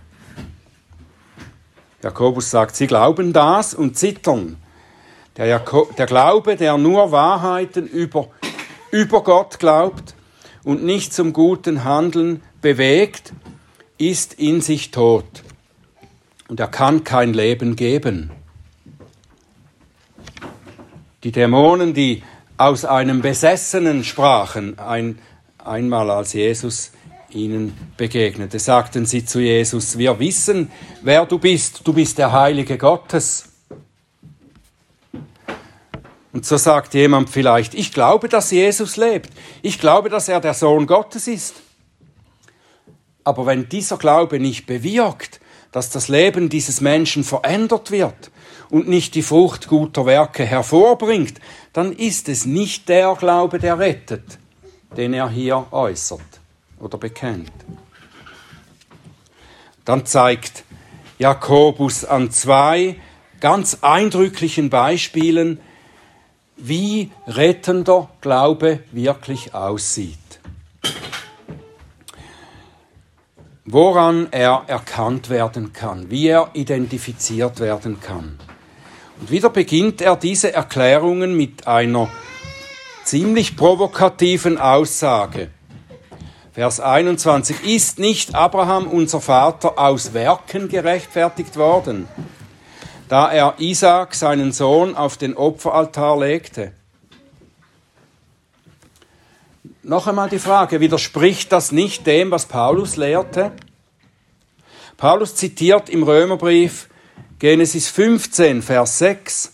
Jakobus 2.04 2.52
sagt, 2.52 2.76
sie 2.76 2.88
glauben 2.88 3.32
das 3.32 3.74
und 3.74 3.98
zittern. 3.98 4.58
Der, 5.38 5.48
Jako 5.48 5.90
der 5.98 6.06
Glaube, 6.06 6.56
der 6.56 6.78
nur 6.78 7.12
Wahrheiten 7.12 7.88
über, 7.88 8.30
über 8.92 9.24
Gott 9.24 9.60
glaubt 9.60 10.16
und 10.64 10.84
nicht 10.84 11.14
zum 11.14 11.34
guten 11.34 11.84
Handeln 11.84 12.42
bewegt, 12.62 13.34
ist 13.98 14.34
in 14.36 14.62
sich 14.62 14.92
tot. 14.92 15.44
Und 16.48 16.60
er 16.60 16.68
kann 16.68 17.04
kein 17.04 17.34
Leben 17.34 17.76
geben. 17.76 18.32
Die 21.24 21.32
Dämonen, 21.32 21.94
die 21.94 22.24
aus 22.58 22.86
einem 22.86 23.22
Besessenen 23.22 24.04
sprachen, 24.04 24.80
ein, 24.80 25.20
einmal 25.58 26.12
als 26.12 26.34
Jesus 26.34 26.92
ihnen 27.30 27.76
begegnete, 27.98 28.60
sagten 28.60 29.06
sie 29.06 29.26
zu 29.26 29.40
Jesus, 29.40 29.98
wir 29.98 30.20
wissen, 30.20 30.72
wer 31.02 31.26
du 31.26 31.40
bist, 31.40 31.82
du 31.84 31.94
bist 31.94 32.18
der 32.20 32.32
Heilige 32.32 32.78
Gottes. 32.78 33.55
Und 36.36 36.46
so 36.46 36.58
sagt 36.58 36.94
jemand 36.94 37.30
vielleicht, 37.30 37.74
ich 37.74 37.94
glaube, 37.94 38.28
dass 38.28 38.52
Jesus 38.52 38.98
lebt, 38.98 39.30
ich 39.62 39.80
glaube, 39.80 40.10
dass 40.10 40.28
er 40.28 40.42
der 40.42 40.54
Sohn 40.54 40.86
Gottes 40.86 41.30
ist. 41.30 41.56
Aber 43.24 43.46
wenn 43.46 43.70
dieser 43.70 43.96
Glaube 43.96 44.42
nicht 44.42 44.66
bewirkt, 44.66 45.40
dass 45.72 45.92
das 45.92 46.10
Leben 46.10 46.50
dieses 46.50 46.82
Menschen 46.82 47.24
verändert 47.24 47.90
wird, 47.90 48.32
und 48.70 48.90
nicht 48.90 49.16
die 49.16 49.22
Frucht 49.22 49.70
guter 49.70 50.06
Werke 50.06 50.44
hervorbringt, 50.44 51.40
dann 51.72 51.94
ist 51.94 52.28
es 52.28 52.46
nicht 52.46 52.90
der 52.90 53.16
Glaube, 53.16 53.58
der 53.58 53.80
rettet, 53.80 54.38
den 54.98 55.14
er 55.14 55.30
hier 55.30 55.68
äußert 55.72 56.20
oder 56.82 56.98
bekennt. 56.98 57.54
Dann 59.86 60.06
zeigt 60.06 60.66
Jakobus 61.18 62.04
an 62.04 62.30
zwei 62.32 63.00
ganz 63.40 63.78
eindrücklichen 63.84 64.70
Beispielen, 64.70 65.62
wie 66.58 67.12
rettender 67.28 68.10
Glaube 68.22 68.80
wirklich 68.92 69.54
aussieht. 69.54 70.18
Woran 73.66 74.28
er 74.32 74.64
erkannt 74.68 75.30
werden 75.30 75.74
kann, 75.74 76.10
wie 76.12 76.28
er 76.28 76.50
identifiziert 76.54 77.60
werden 77.60 78.00
kann. 78.00 78.38
Und 79.20 79.32
wieder 79.32 79.50
beginnt 79.50 80.02
er 80.02 80.16
diese 80.16 80.54
Erklärungen 80.54 81.36
mit 81.36 81.66
einer 81.68 82.10
ziemlich 83.04 83.56
provokativen 83.56 84.58
Aussage. 84.58 85.50
Vers 86.54 86.80
21. 86.80 87.66
Ist 87.66 88.00
nicht 88.00 88.34
Abraham, 88.34 88.88
unser 88.88 89.20
Vater, 89.20 89.78
aus 89.78 90.14
Werken 90.14 90.70
gerechtfertigt 90.70 91.58
worden, 91.58 92.08
da 93.08 93.32
er 93.32 93.56
Isaak, 93.60 94.16
seinen 94.16 94.52
Sohn, 94.52 94.96
auf 94.96 95.18
den 95.18 95.36
Opferaltar 95.36 96.20
legte? 96.20 96.74
Noch 99.84 100.08
einmal 100.08 100.30
die 100.30 100.40
Frage, 100.40 100.80
widerspricht 100.80 101.52
das 101.52 101.72
nicht 101.72 102.08
dem, 102.08 102.32
was 102.32 102.48
Paulus 102.48 102.96
lehrte? 102.96 103.52
Paulus 104.98 105.36
zitiert 105.36 105.90
im 105.90 106.04
Römerbrief 106.04 106.90
Genesis 107.38 107.90
15, 107.90 108.62
Vers 108.62 108.98
6. 109.00 109.54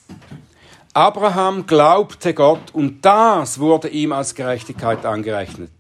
Abraham 0.93 1.65
glaubte 1.65 2.33
Gott 2.33 2.73
und 2.73 3.03
das 3.03 3.59
wurde 3.59 3.87
ihm 3.89 4.11
als 4.11 4.35
Gerechtigkeit 4.35 5.05
angerechnet. 5.05 5.71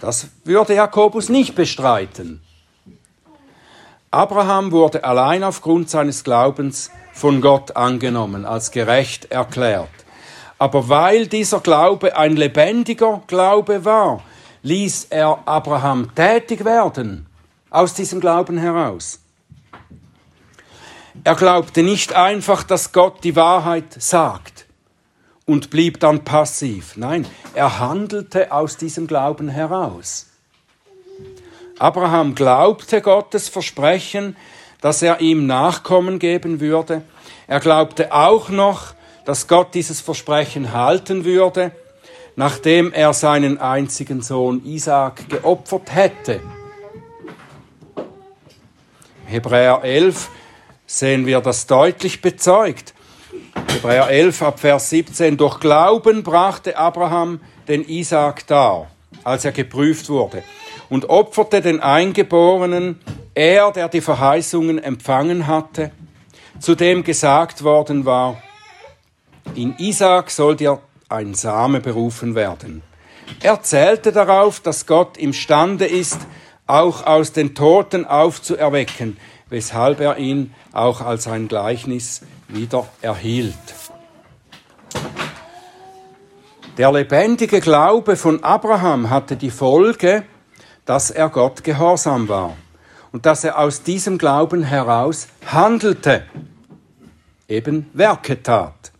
Das 0.00 0.28
würde 0.44 0.74
Jakobus 0.74 1.28
nicht 1.28 1.54
bestreiten. 1.54 2.45
Abraham 4.10 4.72
wurde 4.72 5.04
allein 5.04 5.42
aufgrund 5.42 5.90
seines 5.90 6.24
Glaubens 6.24 6.90
von 7.12 7.40
Gott 7.40 7.76
angenommen, 7.76 8.44
als 8.44 8.70
gerecht 8.70 9.30
erklärt. 9.30 9.88
Aber 10.58 10.88
weil 10.88 11.26
dieser 11.26 11.60
Glaube 11.60 12.16
ein 12.16 12.36
lebendiger 12.36 13.22
Glaube 13.26 13.84
war, 13.84 14.22
ließ 14.62 15.08
er 15.10 15.40
Abraham 15.46 16.14
tätig 16.14 16.64
werden 16.64 17.26
aus 17.70 17.94
diesem 17.94 18.20
Glauben 18.20 18.58
heraus. 18.58 19.20
Er 21.24 21.34
glaubte 21.34 21.82
nicht 21.82 22.14
einfach, 22.14 22.62
dass 22.62 22.92
Gott 22.92 23.24
die 23.24 23.36
Wahrheit 23.36 24.00
sagt 24.00 24.66
und 25.44 25.70
blieb 25.70 26.00
dann 26.00 26.24
passiv. 26.24 26.96
Nein, 26.96 27.26
er 27.54 27.78
handelte 27.78 28.52
aus 28.52 28.76
diesem 28.76 29.06
Glauben 29.06 29.48
heraus. 29.48 30.25
Abraham 31.78 32.34
glaubte 32.34 33.02
Gottes 33.02 33.48
Versprechen, 33.48 34.36
dass 34.80 35.02
er 35.02 35.20
ihm 35.20 35.46
Nachkommen 35.46 36.18
geben 36.18 36.60
würde. 36.60 37.02
Er 37.46 37.60
glaubte 37.60 38.12
auch 38.12 38.48
noch, 38.48 38.94
dass 39.24 39.48
Gott 39.48 39.74
dieses 39.74 40.00
Versprechen 40.00 40.72
halten 40.72 41.24
würde, 41.24 41.72
nachdem 42.34 42.92
er 42.92 43.12
seinen 43.12 43.58
einzigen 43.58 44.22
Sohn 44.22 44.64
Isaak 44.64 45.28
geopfert 45.28 45.94
hätte. 45.94 46.40
Hebräer 49.26 49.80
11 49.82 50.30
sehen 50.86 51.26
wir 51.26 51.40
das 51.40 51.66
deutlich 51.66 52.22
bezeugt. 52.22 52.94
Hebräer 53.72 54.08
11 54.08 54.42
ab 54.42 54.60
Vers 54.60 54.90
17. 54.90 55.36
Durch 55.36 55.60
Glauben 55.60 56.22
brachte 56.22 56.76
Abraham 56.76 57.40
den 57.66 57.84
Isaak 57.84 58.46
dar, 58.46 58.88
als 59.24 59.44
er 59.44 59.52
geprüft 59.52 60.08
wurde, 60.08 60.44
und 60.88 61.08
opferte 61.08 61.60
den 61.60 61.80
Eingeborenen, 61.80 63.00
er, 63.34 63.70
der 63.72 63.88
die 63.88 64.00
Verheißungen 64.00 64.82
empfangen 64.82 65.46
hatte, 65.46 65.90
zu 66.58 66.74
dem 66.74 67.04
gesagt 67.04 67.64
worden 67.64 68.04
war, 68.04 68.42
in 69.54 69.74
Isaak 69.78 70.30
soll 70.30 70.56
dir 70.56 70.80
ein 71.08 71.34
Same 71.34 71.80
berufen 71.80 72.34
werden. 72.34 72.82
Er 73.42 73.62
zählte 73.62 74.12
darauf, 74.12 74.60
dass 74.60 74.86
Gott 74.86 75.16
imstande 75.16 75.86
ist, 75.86 76.18
auch 76.66 77.06
aus 77.06 77.32
den 77.32 77.54
Toten 77.54 78.04
aufzuerwecken, 78.04 79.16
weshalb 79.48 80.00
er 80.00 80.16
ihn 80.18 80.54
auch 80.72 81.00
als 81.00 81.28
ein 81.28 81.48
Gleichnis 81.48 82.22
wieder 82.48 82.86
erhielt. 83.02 83.54
Der 86.76 86.92
lebendige 86.92 87.60
Glaube 87.60 88.16
von 88.16 88.42
Abraham 88.44 89.08
hatte 89.08 89.36
die 89.36 89.50
Folge, 89.50 90.24
dass 90.86 91.10
er 91.10 91.28
Gott 91.28 91.62
gehorsam 91.64 92.28
war 92.28 92.56
und 93.12 93.26
dass 93.26 93.44
er 93.44 93.58
aus 93.58 93.82
diesem 93.82 94.18
Glauben 94.18 94.62
heraus 94.62 95.28
handelte, 95.44 96.24
eben 97.48 97.90
Werke 97.92 98.42
tat. 98.42 98.92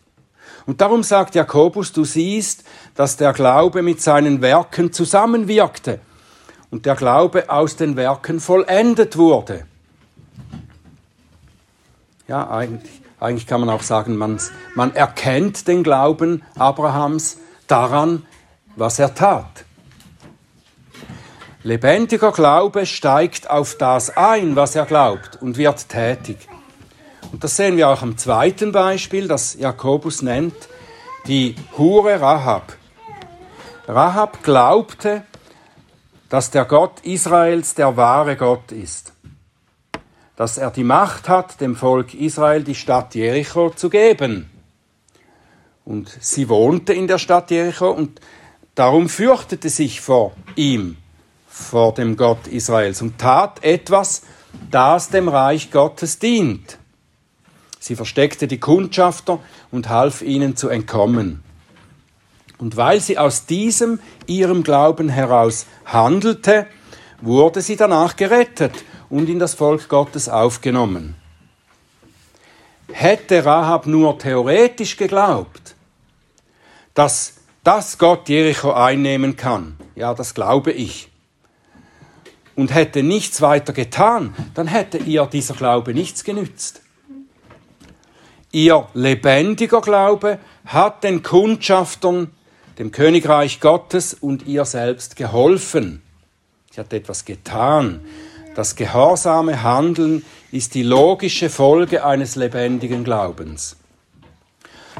Und 0.66 0.80
darum 0.80 1.04
sagt 1.04 1.36
Jakobus, 1.36 1.92
du 1.92 2.04
siehst, 2.04 2.64
dass 2.96 3.16
der 3.16 3.32
Glaube 3.32 3.82
mit 3.82 4.02
seinen 4.02 4.42
Werken 4.42 4.92
zusammenwirkte 4.92 6.00
und 6.70 6.86
der 6.86 6.96
Glaube 6.96 7.48
aus 7.48 7.76
den 7.76 7.94
Werken 7.96 8.40
vollendet 8.40 9.16
wurde. 9.16 9.64
Ja, 12.26 12.50
eigentlich, 12.50 13.00
eigentlich 13.20 13.46
kann 13.46 13.60
man 13.60 13.70
auch 13.70 13.82
sagen, 13.82 14.16
man, 14.16 14.40
man 14.74 14.92
erkennt 14.94 15.68
den 15.68 15.84
Glauben 15.84 16.42
Abrahams 16.58 17.38
daran, 17.68 18.26
was 18.74 18.98
er 18.98 19.14
tat. 19.14 19.65
Lebendiger 21.66 22.30
Glaube 22.30 22.86
steigt 22.86 23.50
auf 23.50 23.74
das 23.76 24.16
ein, 24.16 24.54
was 24.54 24.76
er 24.76 24.86
glaubt 24.86 25.42
und 25.42 25.56
wird 25.56 25.88
tätig. 25.88 26.36
Und 27.32 27.42
das 27.42 27.56
sehen 27.56 27.76
wir 27.76 27.88
auch 27.88 28.02
am 28.02 28.16
zweiten 28.16 28.70
Beispiel, 28.70 29.26
das 29.26 29.54
Jakobus 29.54 30.22
nennt, 30.22 30.54
die 31.26 31.56
Hure 31.76 32.20
Rahab. 32.20 32.76
Rahab 33.88 34.44
glaubte, 34.44 35.24
dass 36.28 36.52
der 36.52 36.66
Gott 36.66 37.00
Israels 37.02 37.74
der 37.74 37.96
wahre 37.96 38.36
Gott 38.36 38.70
ist, 38.70 39.12
dass 40.36 40.58
er 40.58 40.70
die 40.70 40.84
Macht 40.84 41.28
hat, 41.28 41.60
dem 41.60 41.74
Volk 41.74 42.14
Israel 42.14 42.62
die 42.62 42.76
Stadt 42.76 43.16
Jericho 43.16 43.70
zu 43.70 43.90
geben. 43.90 44.48
Und 45.84 46.16
sie 46.20 46.48
wohnte 46.48 46.92
in 46.92 47.08
der 47.08 47.18
Stadt 47.18 47.50
Jericho 47.50 47.90
und 47.90 48.20
darum 48.76 49.08
fürchtete 49.08 49.68
sich 49.68 50.00
vor 50.00 50.30
ihm, 50.54 50.96
vor 51.56 51.94
dem 51.94 52.16
Gott 52.18 52.46
Israels 52.48 53.00
und 53.00 53.18
tat 53.18 53.64
etwas, 53.64 54.22
das 54.70 55.08
dem 55.08 55.26
Reich 55.28 55.70
Gottes 55.70 56.18
dient. 56.18 56.78
Sie 57.80 57.96
versteckte 57.96 58.46
die 58.46 58.60
Kundschafter 58.60 59.40
und 59.70 59.88
half 59.88 60.20
ihnen 60.20 60.54
zu 60.54 60.68
entkommen. 60.68 61.42
Und 62.58 62.76
weil 62.76 63.00
sie 63.00 63.16
aus 63.16 63.46
diesem 63.46 64.00
ihrem 64.26 64.62
Glauben 64.64 65.08
heraus 65.08 65.66
handelte, 65.86 66.66
wurde 67.22 67.62
sie 67.62 67.76
danach 67.76 68.16
gerettet 68.16 68.84
und 69.08 69.28
in 69.28 69.38
das 69.38 69.54
Volk 69.54 69.88
Gottes 69.88 70.28
aufgenommen. 70.28 71.14
Hätte 72.92 73.44
Rahab 73.44 73.86
nur 73.86 74.18
theoretisch 74.18 74.96
geglaubt, 74.96 75.74
dass 76.92 77.34
das 77.64 77.96
Gott 77.96 78.28
Jericho 78.28 78.72
einnehmen 78.72 79.36
kann, 79.36 79.76
ja, 79.94 80.12
das 80.12 80.34
glaube 80.34 80.72
ich, 80.72 81.08
und 82.56 82.74
hätte 82.74 83.02
nichts 83.02 83.40
weiter 83.42 83.72
getan, 83.72 84.34
dann 84.54 84.66
hätte 84.66 84.98
ihr 84.98 85.26
dieser 85.26 85.54
Glaube 85.54 85.94
nichts 85.94 86.24
genützt. 86.24 86.80
Ihr 88.50 88.88
lebendiger 88.94 89.82
Glaube 89.82 90.38
hat 90.64 91.04
den 91.04 91.22
Kundschaftern, 91.22 92.30
dem 92.78 92.90
Königreich 92.90 93.60
Gottes 93.60 94.14
und 94.14 94.46
ihr 94.46 94.64
selbst 94.64 95.16
geholfen. 95.16 96.02
Sie 96.72 96.80
hat 96.80 96.92
etwas 96.92 97.24
getan. 97.24 98.00
Das 98.54 98.74
gehorsame 98.74 99.62
Handeln 99.62 100.24
ist 100.50 100.74
die 100.74 100.82
logische 100.82 101.50
Folge 101.50 102.04
eines 102.04 102.36
lebendigen 102.36 103.04
Glaubens. 103.04 103.76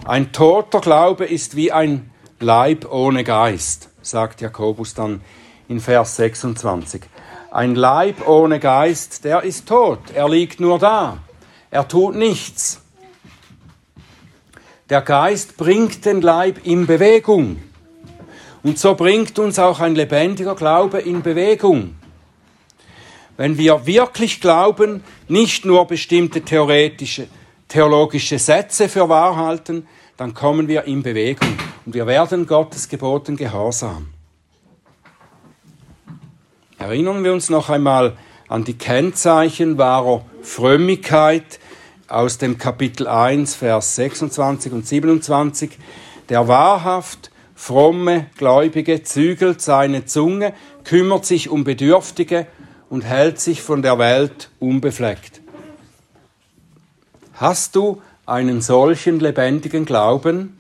Ein 0.05 0.33
toter 0.33 0.81
Glaube 0.81 1.25
ist 1.25 1.57
wie 1.57 1.73
ein 1.73 2.11
Leib 2.39 2.91
ohne 2.93 3.25
Geist, 3.25 3.89
sagt 4.03 4.43
Jakobus 4.43 4.93
dann 4.93 5.23
in 5.69 5.81
Vers 5.81 6.17
26. 6.17 7.03
Ein 7.57 7.75
Leib 7.75 8.29
ohne 8.29 8.61
Geist, 8.61 9.25
der 9.25 9.43
ist 9.43 9.67
tot, 9.67 9.99
er 10.13 10.29
liegt 10.29 10.61
nur 10.61 10.79
da, 10.79 11.17
er 11.71 11.89
tut 11.89 12.15
nichts. 12.15 12.83
Der 14.91 15.01
Geist 15.01 15.57
bringt 15.57 16.05
den 16.05 16.21
Leib 16.21 16.67
in 16.67 16.87
Bewegung. 16.87 17.63
Und 18.63 18.79
so 18.79 18.95
bringt 18.95 19.39
uns 19.39 19.59
auch 19.59 19.81
ein 19.81 19.95
lebendiger 19.95 20.55
Glaube 20.55 20.99
in 20.99 21.23
Bewegung. 21.23 21.97
Wenn 23.39 23.57
wir 23.57 23.87
wirklich 23.87 24.43
glauben, 24.43 25.03
nicht 25.27 25.65
nur 25.65 25.87
bestimmte 25.87 26.43
theoretische, 26.43 27.27
theologische 27.69 28.39
Sätze 28.39 28.91
für 28.91 29.09
wahr 29.09 29.35
halten, 29.35 29.89
dann 30.19 30.35
kommen 30.35 30.69
wir 30.69 30.85
in 30.85 31.03
Bewegung 31.03 31.57
und 31.87 31.95
wir 31.95 32.07
werden 32.07 32.47
Gottes 32.47 32.87
Geboten 32.87 33.35
gehorsam. 33.35 34.09
Erinnern 36.79 37.25
wir 37.25 37.33
uns 37.33 37.49
noch 37.49 37.71
einmal 37.71 38.19
an 38.49 38.65
die 38.65 38.77
Kennzeichen 38.77 39.79
wahrer 39.79 40.25
Frömmigkeit 40.43 41.59
aus 42.07 42.37
dem 42.37 42.59
Kapitel 42.59 43.09
1, 43.09 43.55
Vers 43.55 43.97
26 43.97 44.73
und 44.73 44.87
27. 44.87 45.79
Der 46.29 46.49
wahrhaft 46.49 47.31
fromme 47.55 48.27
Gläubige 48.37 49.03
zügelt 49.03 49.63
seine 49.63 50.05
Zunge, 50.05 50.53
kümmert 50.85 51.25
sich 51.25 51.49
um 51.49 51.65
Bedürftige 51.65 52.47
und 52.91 53.05
hält 53.05 53.41
sich 53.41 53.63
von 53.63 53.81
der 53.81 53.99
Welt 53.99 54.51
unbefleckt. 54.61 55.41
Hast 57.33 57.75
du 57.75 58.03
einen 58.27 58.61
solchen 58.61 59.19
lebendigen 59.19 59.87
Glauben? 59.87 60.59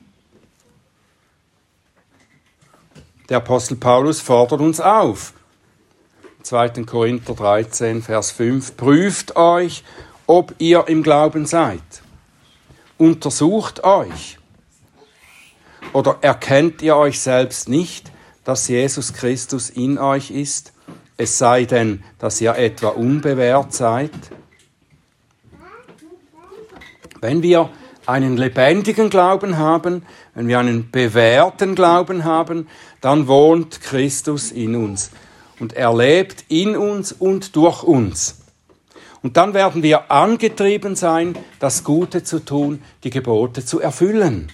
Der 3.28 3.38
Apostel 3.38 3.76
Paulus 3.76 4.20
fordert 4.20 4.60
uns 4.60 4.80
auf, 4.80 5.34
2. 6.46 6.84
Korinther 6.84 7.34
13, 7.34 8.02
Vers 8.02 8.30
5. 8.30 8.76
Prüft 8.76 9.34
euch, 9.34 9.82
ob 10.28 10.54
ihr 10.58 10.86
im 10.86 11.02
Glauben 11.02 11.44
seid. 11.44 11.80
Untersucht 12.98 13.82
euch. 13.82 14.38
Oder 15.92 16.18
erkennt 16.20 16.82
ihr 16.82 16.94
euch 16.94 17.18
selbst 17.18 17.68
nicht, 17.68 18.12
dass 18.44 18.68
Jesus 18.68 19.12
Christus 19.12 19.70
in 19.70 19.98
euch 19.98 20.30
ist, 20.30 20.72
es 21.16 21.36
sei 21.36 21.64
denn, 21.64 22.04
dass 22.20 22.40
ihr 22.40 22.54
etwa 22.54 22.90
unbewährt 22.90 23.72
seid? 23.72 24.12
Wenn 27.20 27.42
wir 27.42 27.70
einen 28.06 28.36
lebendigen 28.36 29.10
Glauben 29.10 29.58
haben, 29.58 30.06
wenn 30.34 30.46
wir 30.46 30.60
einen 30.60 30.92
bewährten 30.92 31.74
Glauben 31.74 32.22
haben, 32.22 32.68
dann 33.00 33.26
wohnt 33.26 33.80
Christus 33.80 34.52
in 34.52 34.76
uns 34.76 35.10
und 35.58 35.72
er 35.72 35.94
lebt 35.94 36.44
in 36.48 36.76
uns 36.76 37.12
und 37.12 37.56
durch 37.56 37.82
uns. 37.82 38.42
Und 39.22 39.36
dann 39.36 39.54
werden 39.54 39.82
wir 39.82 40.10
angetrieben 40.10 40.94
sein, 40.94 41.36
das 41.58 41.82
Gute 41.82 42.22
zu 42.22 42.44
tun, 42.44 42.82
die 43.02 43.10
Gebote 43.10 43.64
zu 43.64 43.80
erfüllen. 43.80 44.52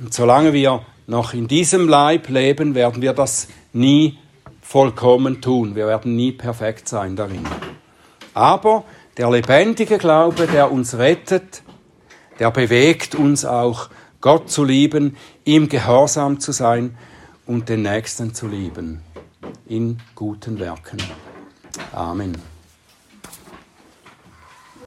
Und 0.00 0.12
solange 0.12 0.52
wir 0.52 0.84
noch 1.06 1.34
in 1.34 1.46
diesem 1.46 1.88
Leib 1.88 2.28
leben, 2.28 2.74
werden 2.74 3.02
wir 3.02 3.12
das 3.12 3.48
nie 3.72 4.18
vollkommen 4.60 5.40
tun. 5.40 5.76
Wir 5.76 5.86
werden 5.86 6.16
nie 6.16 6.32
perfekt 6.32 6.88
sein 6.88 7.14
darin. 7.14 7.46
Aber 8.34 8.84
der 9.18 9.30
lebendige 9.30 9.98
Glaube, 9.98 10.46
der 10.46 10.72
uns 10.72 10.96
rettet, 10.96 11.62
der 12.38 12.50
bewegt 12.50 13.14
uns 13.14 13.44
auch, 13.44 13.88
Gott 14.20 14.50
zu 14.50 14.64
lieben, 14.64 15.16
ihm 15.44 15.68
gehorsam 15.68 16.40
zu 16.40 16.52
sein 16.52 16.96
und 17.46 17.68
den 17.68 17.82
Nächsten 17.82 18.34
zu 18.34 18.48
lieben 18.48 19.02
in 19.66 19.98
guten 20.14 20.58
Werken. 20.58 20.98
Amen. 21.92 22.51